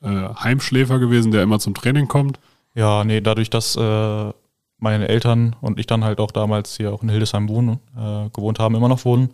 [0.00, 2.40] äh, Heimschläfer gewesen, der immer zum Training kommt?
[2.74, 4.32] Ja, nee, dadurch, dass äh,
[4.78, 8.58] meine Eltern und ich dann halt auch damals hier auch in Hildesheim wohnen, äh, gewohnt
[8.58, 9.28] haben, immer noch wohnen,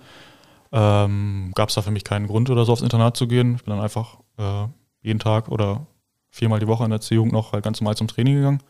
[0.73, 3.55] ähm, gab es da für mich keinen Grund oder so aufs Internat zu gehen.
[3.55, 4.67] Ich bin dann einfach äh,
[5.03, 5.87] jeden Tag oder
[6.31, 8.61] viermal die Woche in der C-Jugend noch halt ganz normal zum Training gegangen.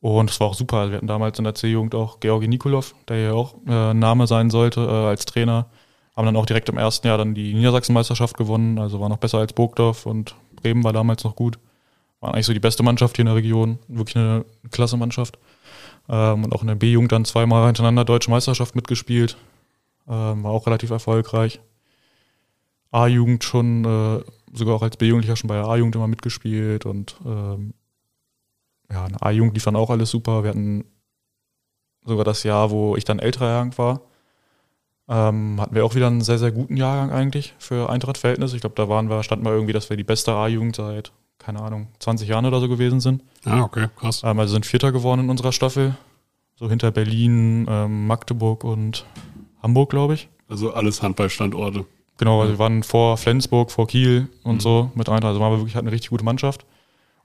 [0.00, 0.76] Und es war auch super.
[0.76, 4.26] Also wir hatten damals in der C-Jugend auch Georgi Nikolov, der ja auch äh, Name
[4.26, 5.70] sein sollte äh, als Trainer.
[6.16, 9.38] Haben dann auch direkt im ersten Jahr dann die Niedersachsenmeisterschaft gewonnen, also war noch besser
[9.38, 11.58] als Burgdorf und Bremen war damals noch gut.
[12.20, 15.38] War eigentlich so die beste Mannschaft hier in der Region, wirklich eine klasse Mannschaft.
[16.08, 19.36] Ähm, und auch in der B-Jugend dann zweimal hintereinander Deutsche Meisterschaft mitgespielt.
[20.08, 21.60] Ähm, war auch relativ erfolgreich.
[22.92, 24.24] A-Jugend schon, äh,
[24.56, 27.74] sogar auch als B-Jugendlicher schon bei der A-Jugend immer mitgespielt und ähm,
[28.90, 30.44] ja, der A-Jugend lief dann auch alles super.
[30.44, 30.84] Wir hatten
[32.04, 34.00] sogar das Jahr, wo ich dann älterer Jahrgang war,
[35.08, 38.56] ähm, hatten wir auch wieder einen sehr, sehr guten Jahrgang eigentlich für Eintracht-Verhältnisse.
[38.56, 41.60] Ich glaube, da waren wir, standen wir irgendwie, dass wir die beste A-Jugend seit, keine
[41.62, 43.22] Ahnung, 20 Jahren oder so gewesen sind.
[43.44, 44.22] Ah, okay, krass.
[44.24, 45.96] Ähm, also sind Vierter geworden in unserer Staffel.
[46.58, 49.04] so hinter Berlin, ähm, Magdeburg und
[49.62, 50.28] Hamburg, glaube ich.
[50.48, 51.84] Also alles Handballstandorte.
[52.16, 54.60] Genau, also wir waren vor Flensburg, vor Kiel und Mhm.
[54.60, 55.28] so mit Eintracht.
[55.30, 56.64] Also waren wir wirklich halt eine richtig gute Mannschaft.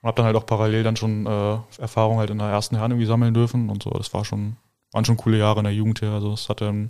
[0.01, 2.91] Und habe dann halt auch parallel dann schon äh, Erfahrung halt in der ersten Herren
[2.91, 3.91] irgendwie sammeln dürfen und so.
[3.91, 4.57] Das war schon,
[4.91, 6.11] waren schon coole Jahre in der Jugend her.
[6.11, 6.89] Also es hat dann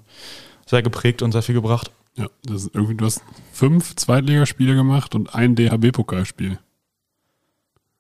[0.66, 1.92] sehr geprägt und sehr viel gebracht.
[2.16, 3.22] Ja, das ist irgendwie, du hast
[3.54, 6.60] fünf Zweitligaspiele gemacht und ein DHB-Pokalspiel.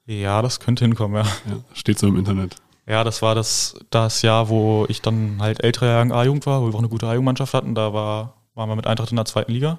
[0.05, 1.31] Ja, das könnte hinkommen, ja.
[1.49, 2.55] Ja, steht so im Internet.
[2.87, 6.67] Ja, das war das, das Jahr, wo ich dann halt ältere Jahrgang A-Jugend war, wo
[6.67, 7.75] wir auch eine gute A-Jugendmannschaft hatten.
[7.75, 9.77] Da war, waren wir mit Eintracht in der zweiten Liga.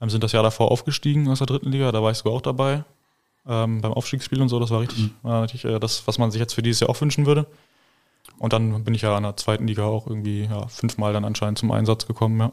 [0.00, 2.40] Ähm, sind das Jahr davor aufgestiegen aus der dritten Liga, da war ich sogar auch
[2.40, 2.84] dabei.
[3.46, 6.40] Ähm, beim Aufstiegsspiel und so, das war richtig, war natürlich äh, das, was man sich
[6.40, 7.46] jetzt für dieses Jahr auch wünschen würde.
[8.38, 11.58] Und dann bin ich ja in der zweiten Liga auch irgendwie ja, fünfmal dann anscheinend
[11.58, 12.52] zum Einsatz gekommen, ja.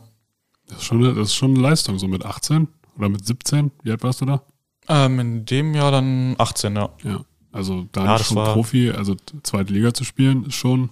[0.67, 2.67] Das ist, schon eine, das ist schon eine Leistung, so mit 18
[2.97, 3.71] oder mit 17.
[3.83, 4.41] Wie alt warst du da?
[4.87, 6.89] Ähm, in dem Jahr dann 18, ja.
[7.03, 7.19] Ja.
[7.51, 10.89] Also da Ja, schon war- Profi, also zweite Liga zu spielen, ist schon.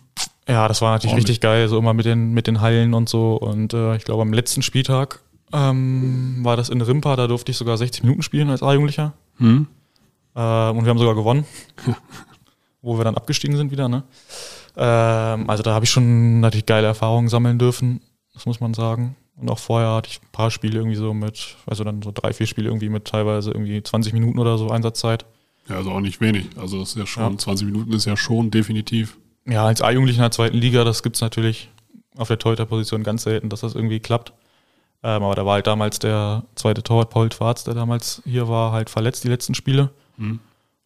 [0.47, 1.29] Ja, das war natürlich Ordentlich.
[1.31, 3.35] richtig geil, so immer mit den, mit den Hallen und so.
[3.35, 7.57] Und äh, ich glaube, am letzten Spieltag ähm, war das in Rimpa, da durfte ich
[7.57, 9.13] sogar 60 Minuten spielen als A-Jugendlicher.
[9.37, 9.67] Hm?
[10.35, 11.45] Äh, und wir haben sogar gewonnen,
[12.81, 13.87] wo wir dann abgestiegen sind wieder.
[13.89, 14.03] Ne?
[14.75, 18.01] Ähm, also da habe ich schon natürlich geile Erfahrungen sammeln dürfen,
[18.33, 19.15] das muss man sagen.
[19.35, 22.33] Und auch vorher hatte ich ein paar Spiele irgendwie so mit, also dann so drei,
[22.33, 25.25] vier Spiele irgendwie mit teilweise irgendwie 20 Minuten oder so Einsatzzeit.
[25.67, 26.45] Ja, also auch nicht wenig.
[26.57, 27.37] Also das ist ja schon, Ja.
[27.37, 29.17] 20 Minuten ist ja schon definitiv.
[29.45, 31.69] Ja, als A-Jugendlichen in der zweiten Liga, das gibt's natürlich
[32.15, 34.33] auf der Torhüterposition ganz selten, dass das irgendwie klappt.
[35.03, 38.71] Ähm, aber da war halt damals der zweite Torwart Paul Schwarz, der damals hier war,
[38.71, 39.89] halt verletzt die letzten Spiele.
[40.17, 40.39] Hm.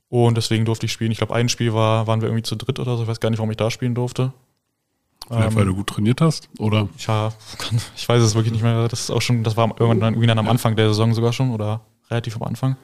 [0.09, 1.11] Und deswegen durfte ich spielen.
[1.11, 3.03] Ich glaube, ein Spiel war, waren wir irgendwie zu dritt oder so.
[3.03, 4.31] Ich weiß gar nicht, warum ich da spielen durfte.
[5.27, 6.49] Vielleicht, Ähm, weil du gut trainiert hast?
[6.59, 6.87] Oder?
[7.05, 7.33] ja,
[7.95, 8.87] ich weiß es wirklich nicht mehr.
[8.87, 11.81] Das ist auch schon, das war irgendwann dann am Anfang der Saison sogar schon oder
[12.09, 12.77] relativ am Anfang.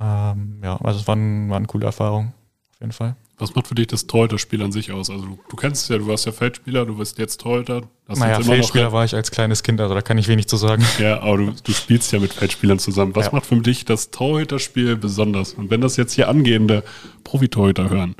[0.00, 2.32] Ähm, ja, also es war, ein, war eine coole Erfahrung,
[2.72, 3.16] auf jeden Fall.
[3.40, 5.10] Was macht für dich das Torhüterspiel an sich aus?
[5.10, 7.82] Also du, du kennst es ja, du warst ja Feldspieler, du bist jetzt Torhüter.
[8.08, 10.84] Naja, Feldspieler war ich als kleines Kind, also da kann ich wenig zu sagen.
[10.98, 13.14] Ja, aber du, du spielst ja mit Feldspielern zusammen.
[13.14, 13.32] Was Ja.
[13.32, 15.52] macht für dich das Torhüterspiel besonders?
[15.54, 16.82] Und wenn das jetzt hier angehende
[17.22, 18.16] Profitorhüter hören,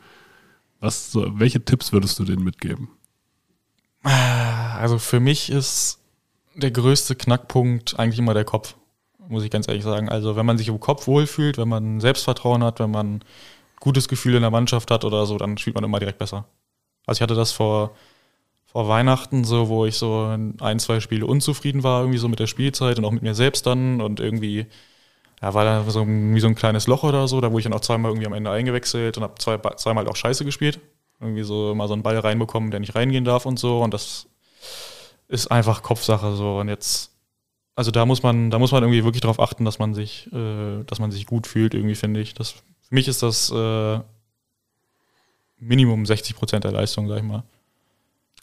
[0.81, 2.89] was, welche Tipps würdest du denen mitgeben?
[4.03, 5.99] Also für mich ist
[6.55, 8.77] der größte Knackpunkt eigentlich immer der Kopf,
[9.29, 10.09] muss ich ganz ehrlich sagen.
[10.09, 13.23] Also wenn man sich im Kopf wohlfühlt, wenn man Selbstvertrauen hat, wenn man
[13.81, 16.47] gutes Gefühl in der Mannschaft hat oder so, dann spielt man immer direkt besser.
[17.07, 17.93] Also ich hatte das vor,
[18.67, 22.39] vor Weihnachten so, wo ich so in ein, zwei Spiele unzufrieden war, irgendwie so mit
[22.39, 24.67] der Spielzeit und auch mit mir selbst dann und irgendwie,
[25.41, 27.73] ja, war da so wie so ein kleines Loch oder so, da wurde ich dann
[27.73, 30.81] auch zweimal irgendwie am Ende eingewechselt und habe zwei, zweimal auch Scheiße gespielt.
[31.21, 34.29] Irgendwie so mal so einen Ball reinbekommen, der nicht reingehen darf und so und das
[35.29, 37.11] ist einfach Kopfsache so und jetzt
[37.75, 40.85] also da muss man da muss man irgendwie wirklich darauf achten, dass man sich äh,
[40.85, 42.35] dass man sich gut fühlt irgendwie finde ich.
[42.35, 42.55] Das
[42.89, 44.01] für mich ist das äh,
[45.59, 47.43] Minimum 60 Prozent der Leistung, sag ich mal.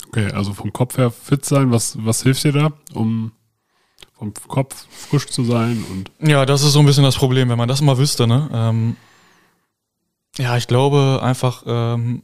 [0.08, 3.32] Okay, also vom Kopf her fit sein, was, was hilft dir da, um
[4.14, 5.84] vom Kopf frisch zu sein?
[5.92, 8.50] Und Ja, das ist so ein bisschen das Problem, wenn man das mal wüsste, ne?
[8.54, 8.96] Ähm,
[10.38, 12.24] ja, ich glaube einfach, ähm,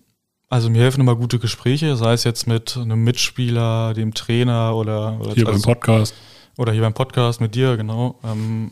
[0.50, 5.20] also mir helfen immer gute Gespräche, sei es jetzt mit einem Mitspieler, dem Trainer oder,
[5.22, 6.14] oder hier beim Podcast.
[6.58, 8.20] Oder hier beim Podcast mit dir, genau.
[8.24, 8.72] Ähm,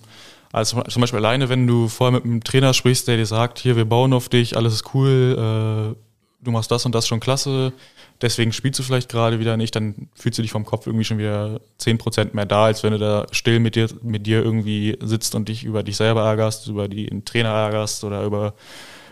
[0.52, 3.76] also zum Beispiel alleine, wenn du vorher mit einem Trainer sprichst, der dir sagt, hier,
[3.76, 5.96] wir bauen auf dich, alles ist cool, äh,
[6.42, 7.74] du machst das und das schon klasse,
[8.22, 11.18] deswegen spielst du vielleicht gerade wieder nicht, dann fühlst du dich vom Kopf irgendwie schon
[11.18, 15.36] wieder 10% mehr da, als wenn du da still mit dir, mit dir irgendwie sitzt
[15.36, 18.54] und dich über dich selber ärgerst, über den Trainer ärgerst oder über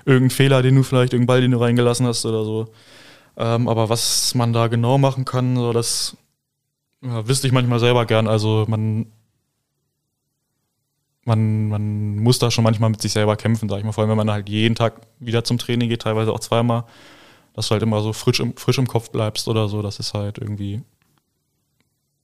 [0.05, 2.67] irgendeinen Fehler, den du vielleicht, irgendeinen Ball, den du reingelassen hast oder so.
[3.35, 6.17] Ähm, aber was man da genau machen kann, so das
[7.03, 8.27] ja, wüsste ich manchmal selber gern.
[8.27, 9.07] Also man,
[11.27, 13.91] man, man muss da schon manchmal mit sich selber kämpfen, sag ich mal.
[13.91, 16.85] Vor allem, wenn man halt jeden Tag wieder zum Training geht, teilweise auch zweimal,
[17.53, 19.81] dass du halt immer so frisch im, frisch im Kopf bleibst oder so.
[19.81, 20.81] Das ist halt irgendwie,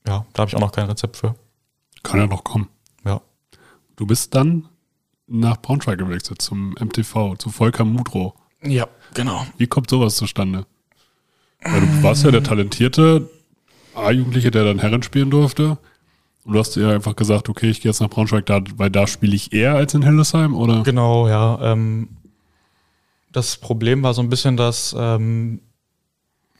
[0.07, 1.35] ja, da habe ich auch noch kein Rezept für.
[2.01, 2.69] Kann ja noch kommen.
[3.03, 3.21] Ja.
[3.97, 4.69] Du bist dann
[5.27, 8.35] nach Braunschweig gewechselt zum MTV, zu Volker Mudro.
[8.63, 9.45] Ja, genau.
[9.57, 10.65] Wie kommt sowas zustande?
[11.61, 13.29] Weil du warst ja der talentierte
[13.95, 15.77] A-Jugendliche, der dann Herren spielen durfte.
[16.45, 19.08] Und du hast dir einfach gesagt, okay, ich gehe jetzt nach Braunschweig, da, weil da
[19.08, 20.84] spiele ich eher als in Hildesheim, oder?
[20.84, 21.60] Genau, ja.
[21.62, 22.10] Ähm,
[23.32, 25.62] das Problem war so ein bisschen, dass ähm,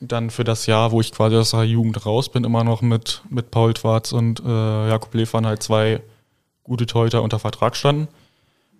[0.00, 3.22] dann für das Jahr, wo ich quasi aus der Jugend raus bin, immer noch mit,
[3.30, 6.00] mit Paul Schwarz und äh, Jakob Lefan halt zwei
[6.62, 8.08] gute Torhüter unter Vertrag standen.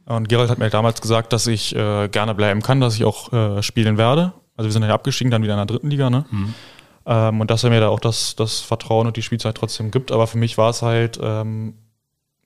[0.06, 3.32] Und Gerald hat mir damals gesagt, dass ich äh, gerne bleiben kann, dass ich auch
[3.32, 4.32] äh, spielen werde.
[4.56, 6.24] Also wir sind dann ja abgestiegen, dann wieder in der dritten Liga, ne?
[7.06, 10.10] Ähm, und dass er mir da auch das, das Vertrauen und die Spielzeit trotzdem gibt.
[10.12, 11.74] Aber für mich war es halt ähm,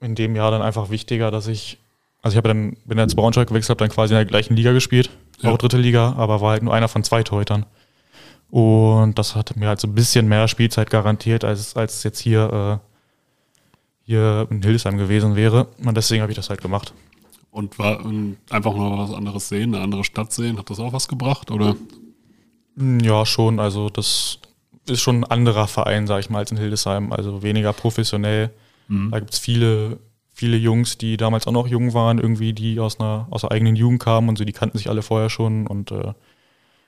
[0.00, 1.78] in dem Jahr dann einfach wichtiger, dass ich,
[2.22, 4.56] also ich habe dann, bin dann zu Braunschweig gewechselt, habe dann quasi in der gleichen
[4.56, 5.52] Liga gespielt, Ja.
[5.52, 7.66] auch dritte Liga, aber war halt nur einer von zwei Torhütern.
[8.50, 12.18] Und das hat mir halt so ein bisschen mehr Spielzeit garantiert, als, als es jetzt
[12.18, 15.66] hier, äh, hier in Hildesheim gewesen wäre.
[15.84, 16.94] Und deswegen habe ich das halt gemacht.
[17.50, 20.92] Und war und einfach noch was anderes sehen, eine andere Stadt sehen, hat das auch
[20.92, 21.50] was gebracht?
[21.50, 21.76] Oder?
[22.76, 23.58] Hm, ja, schon.
[23.60, 24.38] Also das
[24.90, 27.12] ist schon ein anderer Verein, sag ich mal, als in Hildesheim.
[27.12, 28.50] Also weniger professionell.
[28.88, 29.10] Mhm.
[29.10, 29.98] Da gibt es viele,
[30.32, 33.76] viele Jungs, die damals auch noch jung waren, irgendwie, die aus einer, aus der eigenen
[33.76, 36.12] Jugend kamen und so, die kannten sich alle vorher schon und äh,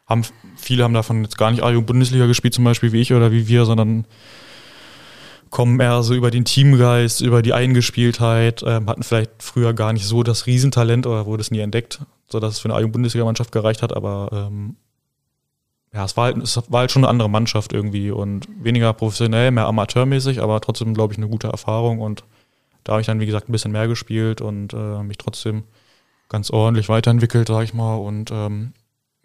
[0.06, 0.22] haben,
[0.56, 3.64] viele haben davon jetzt gar nicht A-Jugend-Bundesliga gespielt, zum Beispiel wie ich oder wie wir,
[3.64, 4.06] sondern
[5.50, 10.06] kommen eher so über den Teamgeist, über die Eingespieltheit, äh, hatten vielleicht früher gar nicht
[10.06, 13.94] so das Riesentalent oder wurde es nie entdeckt, sodass es für eine A-Jugend-Bundesliga-Mannschaft gereicht hat,
[13.94, 14.76] aber ähm,
[15.92, 19.50] ja, es war, halt, es war halt schon eine andere Mannschaft irgendwie und weniger professionell,
[19.50, 22.24] mehr amateurmäßig, aber trotzdem, glaube ich, eine gute Erfahrung und
[22.84, 25.64] da habe ich dann, wie gesagt, ein bisschen mehr gespielt und äh, mich trotzdem
[26.28, 28.72] ganz ordentlich weiterentwickelt, sage ich mal, und ähm,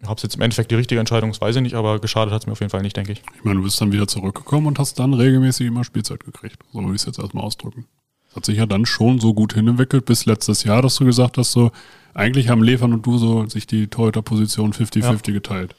[0.04, 2.42] ob es jetzt im Endeffekt die richtige Entscheidung ist, weiß ich nicht, aber geschadet hat
[2.42, 3.22] es mir auf jeden Fall nicht, denke ich.
[3.34, 6.58] Ich meine, du bist dann wieder zurückgekommen und hast dann regelmäßig immer Spielzeit gekriegt.
[6.72, 7.86] So würde ich es jetzt erstmal ausdrücken.
[8.28, 11.38] Das hat sich ja dann schon so gut hinentwickelt bis letztes Jahr, dass du gesagt
[11.38, 11.70] hast, so,
[12.12, 15.32] eigentlich haben Lefern und du so sich die Torhüter-Position 50-50 ja.
[15.32, 15.74] geteilt.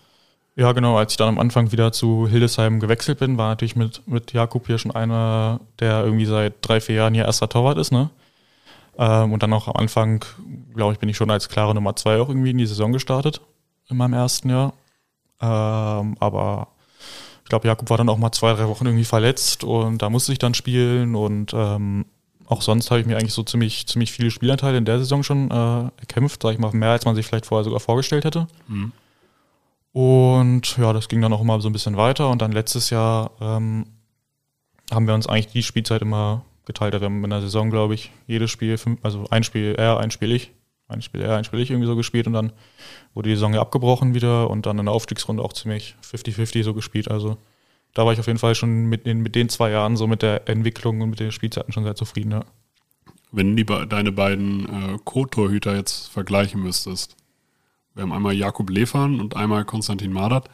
[0.57, 0.97] Ja, genau.
[0.97, 4.65] Als ich dann am Anfang wieder zu Hildesheim gewechselt bin, war natürlich mit, mit Jakub
[4.65, 8.09] hier schon einer, der irgendwie seit drei, vier Jahren hier erster Torwart ist, ne?
[8.97, 10.25] Ähm, und dann auch am Anfang,
[10.73, 13.39] glaube ich, bin ich schon als klare Nummer zwei auch irgendwie in die Saison gestartet
[13.87, 14.73] in meinem ersten Jahr.
[15.39, 16.69] Ähm, aber
[17.43, 20.31] ich glaube, Jakob war dann auch mal zwei, drei Wochen irgendwie verletzt und da musste
[20.31, 22.05] ich dann spielen und ähm,
[22.47, 25.51] auch sonst habe ich mir eigentlich so ziemlich, ziemlich viele Spielanteile in der Saison schon
[25.51, 28.47] äh, erkämpft, sage ich mal, mehr als man sich vielleicht vorher sogar vorgestellt hätte.
[28.67, 28.91] Mhm.
[29.97, 33.31] Und ja, das ging dann auch immer so ein bisschen weiter und dann letztes Jahr
[33.41, 33.88] ähm,
[34.91, 36.93] haben wir uns eigentlich die Spielzeit immer geteilt.
[36.93, 40.31] Wir haben in der Saison, glaube ich, jedes Spiel, also ein Spiel er, ein Spiel
[40.31, 40.51] ich
[40.88, 42.53] ein Spiel er, ein Spiel ich irgendwie so gespielt und dann
[43.15, 46.75] wurde die Saison ja abgebrochen wieder und dann in der Aufstiegsrunde auch ziemlich 50-50 so
[46.75, 47.10] gespielt.
[47.10, 47.38] Also
[47.95, 50.21] da war ich auf jeden Fall schon mit den, mit den zwei Jahren so mit
[50.21, 52.33] der Entwicklung und mit den Spielzeiten schon sehr zufrieden.
[52.33, 52.45] Ja.
[53.31, 57.15] Wenn du deine beiden äh, Co-Torhüter jetzt vergleichen müsstest,
[57.97, 60.49] wir haben einmal Jakub Lefan und einmal Konstantin Madert,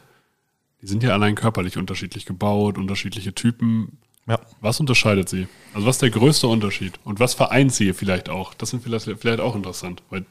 [0.80, 3.98] die sind ja allein körperlich unterschiedlich gebaut, unterschiedliche Typen.
[4.26, 4.40] Ja.
[4.62, 5.46] Was unterscheidet sie?
[5.74, 6.94] Also was ist der größte Unterschied?
[7.04, 8.54] Und was vereint sie vielleicht auch?
[8.54, 10.24] Das sind vielleicht, vielleicht auch interessant, weil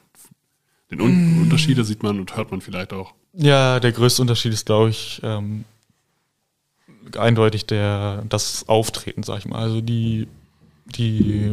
[0.90, 1.42] den Un mm.
[1.42, 3.14] Unterschiede sieht man und hört man vielleicht auch.
[3.32, 5.64] Ja, der größte Unterschied ist, glaube ich, ähm,
[7.16, 9.60] eindeutig der, das Auftreten, sag ich mal.
[9.60, 10.26] Also die,
[10.86, 11.52] die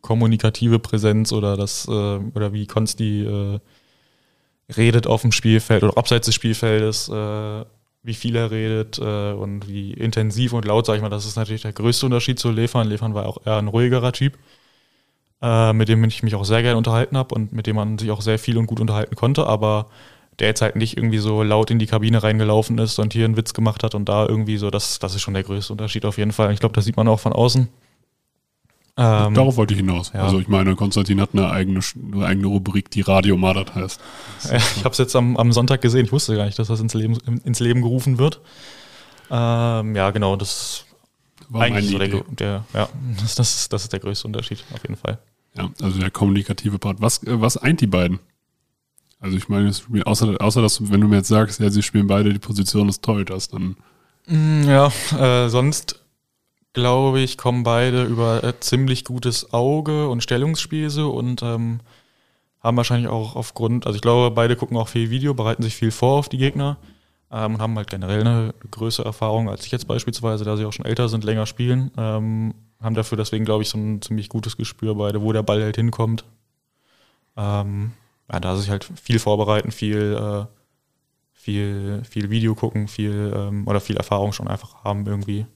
[0.00, 3.60] kommunikative Präsenz oder das, äh, oder wie Konsti äh,
[4.76, 7.64] redet auf dem Spielfeld oder abseits des Spielfeldes, äh,
[8.02, 11.36] wie viel er redet äh, und wie intensiv und laut, sag ich mal, das ist
[11.36, 12.88] natürlich der größte Unterschied zu Lefan.
[12.88, 14.38] Lefan war auch eher ein ruhigerer Typ,
[15.42, 18.10] äh, mit dem ich mich auch sehr gerne unterhalten habe und mit dem man sich
[18.10, 19.86] auch sehr viel und gut unterhalten konnte, aber
[20.38, 23.36] der jetzt halt nicht irgendwie so laut in die Kabine reingelaufen ist und hier einen
[23.36, 26.18] Witz gemacht hat und da irgendwie so, das, das ist schon der größte Unterschied auf
[26.18, 26.52] jeden Fall.
[26.52, 27.68] Ich glaube, das sieht man auch von außen.
[29.00, 30.10] Ähm, Darauf wollte ich hinaus.
[30.12, 30.24] Ja.
[30.24, 31.78] Also ich meine, Konstantin hat eine eigene,
[32.12, 34.00] eine eigene Rubrik, die Radio Madat heißt.
[34.50, 36.04] Ja, ich habe es jetzt am, am, Sonntag gesehen.
[36.04, 38.40] Ich wusste gar nicht, dass das ins Leben, ins Leben gerufen wird.
[39.30, 40.84] Ähm, ja, genau, das
[41.48, 42.88] war eigentlich so der, der, ja,
[43.20, 45.18] das, das, ist, das ist der größte Unterschied, auf jeden Fall.
[45.56, 47.00] Ja, also der kommunikative Part.
[47.00, 48.18] Was, äh, was eint die beiden?
[49.20, 49.72] Also ich meine,
[50.06, 53.00] außer, außer dass, wenn du mir jetzt sagst, ja, sie spielen beide die Position des
[53.00, 53.76] Torhüters, dann.
[54.26, 56.00] Mm, ja, äh, sonst
[56.78, 61.80] glaube ich, kommen beide über äh, ziemlich gutes Auge und Stellungsspiel so und ähm,
[62.60, 65.90] haben wahrscheinlich auch aufgrund, also ich glaube, beide gucken auch viel Video, bereiten sich viel
[65.90, 66.76] vor auf die Gegner
[67.30, 70.72] ähm, und haben halt generell eine größere Erfahrung als ich jetzt beispielsweise, da sie auch
[70.72, 71.90] schon älter sind, länger spielen.
[71.96, 75.62] Ähm, haben dafür deswegen, glaube ich, so ein ziemlich gutes Gespür beide, wo der Ball
[75.62, 76.24] halt hinkommt.
[77.36, 77.92] Ähm,
[78.30, 80.46] ja, da sich halt viel vorbereiten, viel, äh,
[81.32, 85.46] viel, viel Video gucken, viel ähm, oder viel Erfahrung schon einfach haben irgendwie.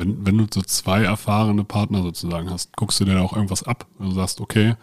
[0.00, 3.86] Wenn, wenn du so zwei erfahrene Partner sozusagen hast, guckst du dir auch irgendwas ab?
[3.98, 4.76] Wenn du sagst, okay,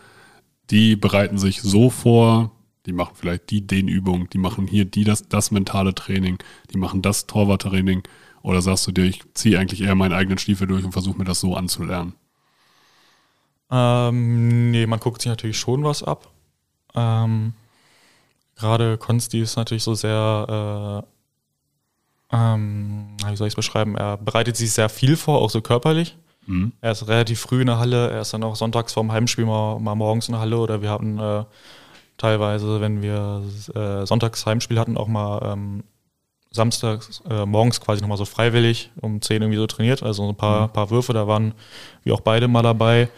[0.70, 2.52] die bereiten sich so vor,
[2.86, 6.38] die machen vielleicht die den Übung, die machen hier die das, das mentale Training,
[6.72, 8.04] die machen das Torwarttraining.
[8.44, 11.26] Oder sagst du dir, ich ziehe eigentlich eher meinen eigenen Stiefel durch und versuche mir
[11.26, 12.14] das so anzulernen?
[13.72, 16.32] Ähm, nee, man guckt sich natürlich schon was ab.
[16.96, 17.54] Ähm,
[18.56, 21.17] Gerade Konsti ist natürlich so sehr äh,
[22.32, 23.96] ähm, wie soll ich es beschreiben?
[23.96, 26.18] Er bereitet sich sehr viel vor, auch so körperlich.
[26.46, 26.74] Mhm.
[26.82, 29.80] Er ist relativ früh in der Halle, er ist dann auch sonntags vorm Heimspiel mal,
[29.80, 31.44] mal morgens in der Halle oder wir hatten äh,
[32.18, 33.44] teilweise, wenn wir
[33.76, 35.84] äh, sonntags Heimspiel hatten, auch mal ähm,
[36.52, 40.04] samstags äh, morgens quasi nochmal so freiwillig um 10 irgendwie so trainiert.
[40.04, 40.74] Also ein paar, mhm.
[40.74, 41.54] paar Würfe, da waren
[42.04, 43.10] wir auch beide mal dabei.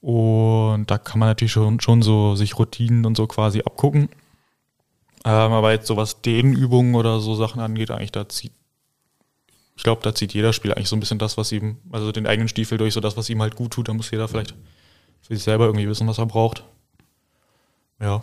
[0.00, 4.10] Und da kann man natürlich schon, schon so sich Routinen und so quasi abgucken.
[5.24, 8.52] Ähm, aber jetzt so was Dehnübungen oder so Sachen angeht, eigentlich da zieht,
[9.76, 12.26] ich glaube, da zieht jeder Spieler eigentlich so ein bisschen das, was ihm, also den
[12.26, 13.88] eigenen Stiefel durch, so das, was ihm halt gut tut.
[13.88, 14.54] Da muss jeder vielleicht
[15.22, 16.64] für sich selber irgendwie wissen, was er braucht.
[18.00, 18.22] Ja.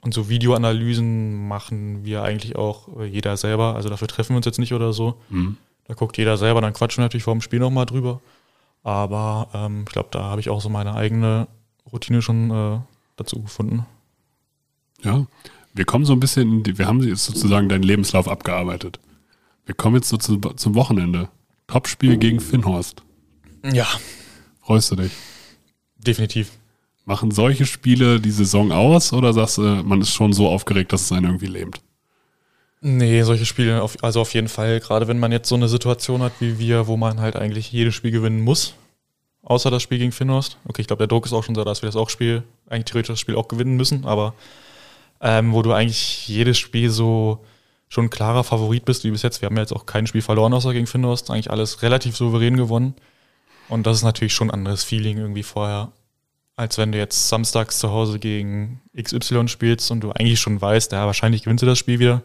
[0.00, 3.74] Und so Videoanalysen machen wir eigentlich auch äh, jeder selber.
[3.76, 5.20] Also dafür treffen wir uns jetzt nicht oder so.
[5.28, 5.56] Mhm.
[5.86, 8.20] Da guckt jeder selber, dann quatschen wir natürlich vor dem Spiel nochmal drüber.
[8.82, 11.48] Aber ähm, ich glaube, da habe ich auch so meine eigene
[11.90, 12.80] Routine schon äh,
[13.16, 13.86] dazu gefunden.
[15.02, 15.26] Ja,
[15.74, 18.98] wir kommen so ein bisschen, in die, wir haben jetzt sozusagen deinen Lebenslauf abgearbeitet.
[19.66, 21.28] Wir kommen jetzt so zu, zum Wochenende.
[21.66, 23.02] Topspiel gegen Finnhorst.
[23.72, 23.86] Ja,
[24.62, 25.12] Freust du dich?
[25.96, 26.50] definitiv.
[27.06, 31.02] Machen solche Spiele die Saison aus oder sagst du, man ist schon so aufgeregt, dass
[31.02, 31.80] es einen irgendwie lähmt?
[32.82, 36.22] Nee, solche Spiele, auf, also auf jeden Fall, gerade wenn man jetzt so eine Situation
[36.22, 38.74] hat wie wir, wo man halt eigentlich jedes Spiel gewinnen muss,
[39.42, 40.58] außer das Spiel gegen Finnhorst.
[40.66, 42.84] Okay, ich glaube, der Druck ist auch schon so, dass wir das auch Spiel, eigentlich
[42.84, 44.34] theoretisch das Spiel auch gewinnen müssen, aber
[45.20, 47.44] ähm, wo du eigentlich jedes Spiel so
[47.88, 49.40] schon klarer Favorit bist, wie bis jetzt.
[49.40, 52.56] Wir haben ja jetzt auch kein Spiel verloren, außer gegen Finnhorst, eigentlich alles relativ souverän
[52.56, 52.94] gewonnen.
[53.68, 55.92] Und das ist natürlich schon ein anderes Feeling irgendwie vorher,
[56.56, 60.92] als wenn du jetzt samstags zu Hause gegen XY spielst und du eigentlich schon weißt,
[60.92, 62.22] ja, wahrscheinlich gewinnst du das Spiel wieder.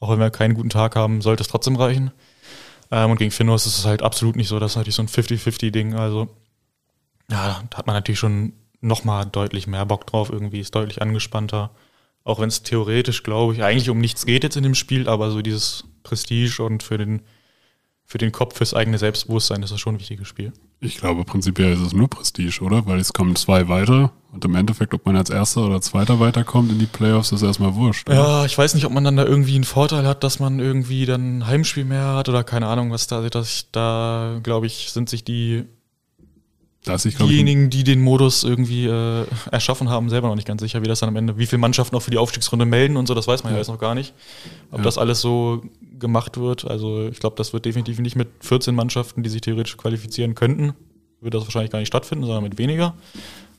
[0.00, 2.12] Auch wenn wir keinen guten Tag haben, sollte es trotzdem reichen.
[2.90, 4.58] Ähm, und gegen Finnhorst ist es halt absolut nicht so.
[4.58, 5.94] Das ist natürlich so ein 50-50-Ding.
[5.94, 6.28] Also,
[7.30, 10.30] ja, da hat man natürlich schon nochmal deutlich mehr Bock drauf.
[10.30, 11.70] Irgendwie ist deutlich angespannter.
[12.24, 15.30] Auch wenn es theoretisch, glaube ich, eigentlich um nichts geht jetzt in dem Spiel, aber
[15.30, 17.20] so dieses Prestige und für den,
[18.06, 20.52] für den Kopf, fürs eigene Selbstbewusstsein ist das schon ein wichtiges Spiel.
[20.80, 22.86] Ich glaube, prinzipiell ist es nur Prestige, oder?
[22.86, 26.72] Weil es kommen zwei weiter und im Endeffekt, ob man als Erster oder Zweiter weiterkommt
[26.72, 28.08] in die Playoffs, ist erstmal wurscht.
[28.08, 28.16] Oder?
[28.16, 31.04] Ja, ich weiß nicht, ob man dann da irgendwie einen Vorteil hat, dass man irgendwie
[31.06, 34.90] dann ein Heimspiel mehr hat oder keine Ahnung, was da, dass ich da, glaube ich,
[34.90, 35.64] sind sich die
[36.84, 40.34] Da ist sich, glaube ich, diejenigen, die den Modus irgendwie äh, erschaffen haben, selber noch
[40.36, 42.66] nicht ganz sicher, wie das dann am Ende, wie viele Mannschaften auch für die Aufstiegsrunde
[42.66, 43.60] melden und so, das weiß man ja, Ja.
[43.62, 44.12] jetzt noch gar nicht.
[44.70, 44.84] Ob Ja.
[44.84, 45.62] das alles so
[45.98, 49.76] gemacht wird, also ich glaube, das wird definitiv nicht mit 14 Mannschaften, die sich theoretisch
[49.78, 50.74] qualifizieren könnten,
[51.22, 52.94] wird das wahrscheinlich gar nicht stattfinden, sondern mit weniger.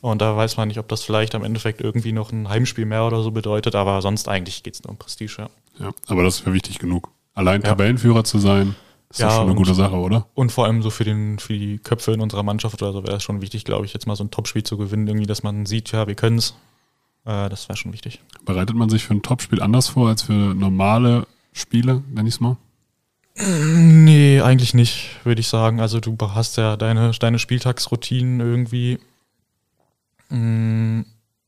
[0.02, 3.06] Und da weiß man nicht, ob das vielleicht am Endeffekt irgendwie noch ein Heimspiel mehr
[3.08, 5.50] oder so bedeutet, aber sonst eigentlich geht es nur um Prestige, ja.
[5.80, 7.10] ja, aber das ist ja wichtig genug.
[7.34, 7.64] Allein.
[7.64, 8.76] Tabellenführer zu sein,
[9.10, 10.28] ist Ja, schon eine gute Sache, oder?
[10.34, 13.18] Und vor allem so für, den, für die Köpfe in unserer Mannschaft oder so wäre
[13.18, 15.66] es schon wichtig, glaube ich, jetzt mal so ein Topspiel zu gewinnen, irgendwie, dass man
[15.66, 16.56] sieht, ja, wir können es.
[17.26, 18.22] Äh, das wäre schon wichtig.
[18.46, 22.40] Bereitet man sich für ein Topspiel anders vor als für normale Spiele, nenn ich es
[22.40, 22.58] mal?
[23.38, 25.82] Nee, eigentlich nicht, würde ich sagen.
[25.82, 28.98] Also du hast ja deine, deine Spieltagsroutinen irgendwie.
[30.30, 31.02] Mm,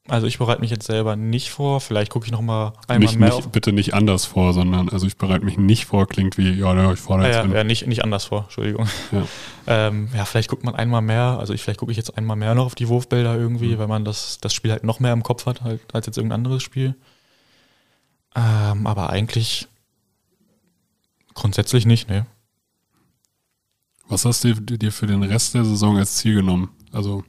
[0.09, 1.81] Also ich bereite mich jetzt selber nicht vor.
[1.81, 5.05] Vielleicht gucke ich noch mal einmal Nicht, mehr nicht, bitte nicht anders vor, sondern, also
[5.05, 7.63] ich bereite mich nicht vor, klingt wie, ja, ja ich fordere Ah, jetzt ja, ja,
[7.65, 8.87] nicht, nicht anders vor, Entschuldigung.
[9.11, 9.23] Ja.
[9.69, 12.55] Ähm, ja, vielleicht guckt man einmal mehr, also ich, vielleicht gucke ich jetzt einmal mehr
[12.55, 13.79] noch auf die Wurfbilder irgendwie, Mhm.
[13.79, 16.37] weil man das, das Spiel halt noch mehr im Kopf hat, halt, als jetzt irgendein
[16.37, 16.95] anderes Spiel.
[18.33, 19.67] Ähm, aber eigentlich
[21.33, 22.25] grundsätzlich nicht, ne.
[24.07, 26.69] Was hast du dir für den Rest der Saison als Ziel genommen?
[26.93, 27.25] Also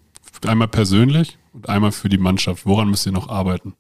[0.47, 2.67] einmal persönlich und einmal für die Mannschaft.
[2.67, 3.75] Woran müsst ihr noch arbeiten?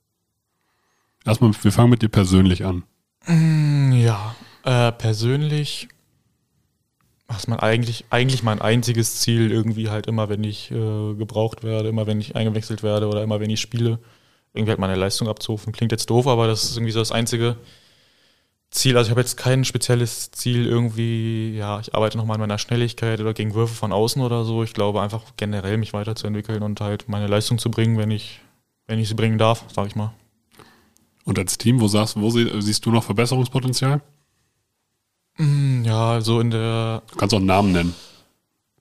[1.24, 2.82] Erstmal, wir fangen mit dir persönlich an.
[3.26, 5.88] Mm, Ja, äh, persönlich
[7.28, 11.88] ist man eigentlich, eigentlich mein einziges Ziel irgendwie halt immer, wenn ich äh, gebraucht werde,
[11.88, 13.98] immer wenn ich eingewechselt werde oder immer wenn ich spiele,
[14.54, 15.72] irgendwie halt meine Leistung abzurufen.
[15.72, 17.56] Klingt jetzt doof, aber das ist irgendwie so das einzige
[18.70, 18.96] Ziel.
[18.96, 23.20] Also ich habe jetzt kein spezielles Ziel irgendwie, ja, ich arbeite nochmal an meiner Schnelligkeit
[23.20, 24.62] oder gegen Würfe von außen oder so.
[24.62, 28.40] Ich glaube einfach generell mich weiterzuentwickeln und halt meine Leistung zu bringen, wenn ich,
[28.87, 30.12] wenn ich sie bringen darf, sag ich mal.
[31.24, 34.00] Und als Team, wo sagst wo sie, siehst du noch Verbesserungspotenzial?
[35.38, 37.94] Mm, Ja, so in der Du kannst auch einen Namen nennen.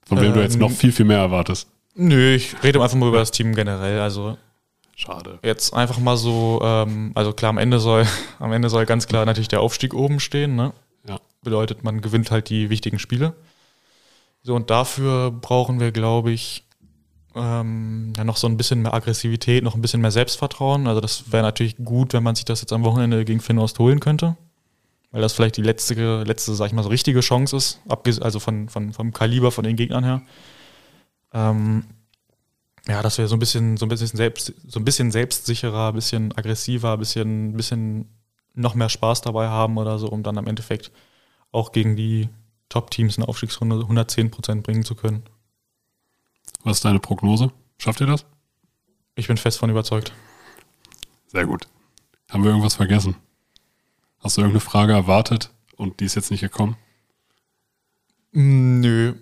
[0.05, 1.67] Von wem du jetzt Ähm, noch viel, viel mehr erwartest.
[1.95, 3.99] Nö, ich rede einfach mal über das Team generell.
[3.99, 4.37] Also
[4.99, 5.37] Schade.
[5.43, 8.07] jetzt einfach mal so, ähm, also klar, am Ende soll,
[8.39, 10.73] am Ende soll ganz klar natürlich der Aufstieg oben stehen, ne?
[11.07, 11.19] Ja.
[11.43, 13.35] Bedeutet, man gewinnt halt die wichtigen Spiele.
[14.41, 16.63] So, und dafür brauchen wir, glaube ich,
[17.35, 20.87] ähm, ja, noch so ein bisschen mehr Aggressivität, noch ein bisschen mehr Selbstvertrauen.
[20.87, 23.99] Also das wäre natürlich gut, wenn man sich das jetzt am Wochenende gegen Finost holen
[23.99, 24.35] könnte.
[25.11, 27.81] Weil das vielleicht die letzte, letzte, sag ich mal, so richtige Chance ist,
[28.21, 30.21] also von, von, vom Kaliber von den Gegnern her.
[31.33, 31.85] Ähm,
[32.87, 35.95] ja, dass wir so ein bisschen, so ein bisschen selbst, so ein bisschen selbstsicherer, ein
[35.95, 38.09] bisschen aggressiver, ein bisschen, bisschen
[38.53, 40.91] noch mehr Spaß dabei haben oder so, um dann am Endeffekt
[41.51, 42.29] auch gegen die
[42.69, 45.23] Top-Teams eine Aufstiegsrunde 110 Prozent bringen zu können.
[46.63, 47.51] Was ist deine Prognose?
[47.77, 48.25] Schafft ihr das?
[49.15, 50.11] Ich bin fest von überzeugt.
[51.27, 51.67] Sehr gut.
[52.29, 53.15] Haben wir irgendwas vergessen?
[54.19, 56.77] Hast du irgendeine Frage erwartet und die ist jetzt nicht gekommen?
[58.31, 59.15] Mm, Nö.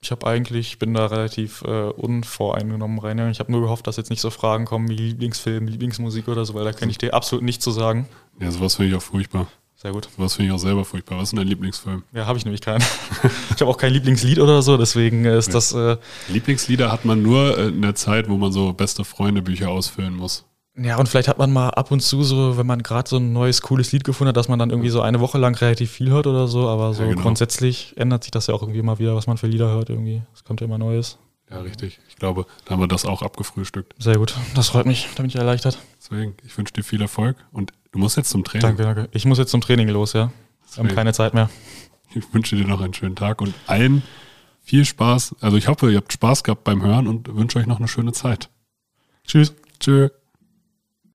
[0.00, 3.18] Ich habe eigentlich, bin da relativ äh, unvoreingenommen rein.
[3.30, 6.54] Ich habe nur gehofft, dass jetzt nicht so Fragen kommen wie Lieblingsfilm, Lieblingsmusik oder so,
[6.54, 8.08] weil da kann ich dir absolut nichts zu sagen.
[8.40, 9.48] Ja, sowas finde ich auch furchtbar.
[9.80, 10.08] Sehr gut.
[10.16, 11.18] Sowas finde ich auch selber furchtbar.
[11.18, 12.02] Was ist denn dein Lieblingsfilm?
[12.12, 12.82] Ja, habe ich nämlich keinen.
[13.54, 15.52] ich habe auch kein Lieblingslied oder so, deswegen äh, ist ja.
[15.52, 15.72] das.
[15.72, 15.96] Äh,
[16.28, 20.47] Lieblingslieder hat man nur in der Zeit, wo man so beste Freunde Bücher ausfüllen muss.
[20.80, 23.32] Ja, und vielleicht hat man mal ab und zu so, wenn man gerade so ein
[23.32, 26.10] neues, cooles Lied gefunden hat, dass man dann irgendwie so eine Woche lang relativ viel
[26.10, 27.22] hört oder so, aber so ja, genau.
[27.22, 30.22] grundsätzlich ändert sich das ja auch irgendwie mal wieder, was man für Lieder hört irgendwie.
[30.34, 31.18] Es kommt ja immer Neues.
[31.50, 31.98] Ja, richtig.
[32.08, 33.94] Ich glaube, da haben wir das auch abgefrühstückt.
[33.98, 34.34] Sehr gut.
[34.54, 35.08] Das freut mich.
[35.14, 35.78] Da bin ich erleichtert.
[35.98, 38.76] Deswegen, ich wünsche dir viel Erfolg und du musst jetzt zum Training.
[38.76, 39.08] Danke, danke.
[39.12, 40.30] Ich muss jetzt zum Training los, ja.
[40.74, 41.48] Wir haben keine Zeit mehr.
[42.14, 44.02] Ich wünsche dir noch einen schönen Tag und allen
[44.62, 45.36] viel Spaß.
[45.40, 48.12] Also ich hoffe, ihr habt Spaß gehabt beim Hören und wünsche euch noch eine schöne
[48.12, 48.50] Zeit.
[49.24, 49.54] Tschüss.
[49.80, 50.10] Tschüss.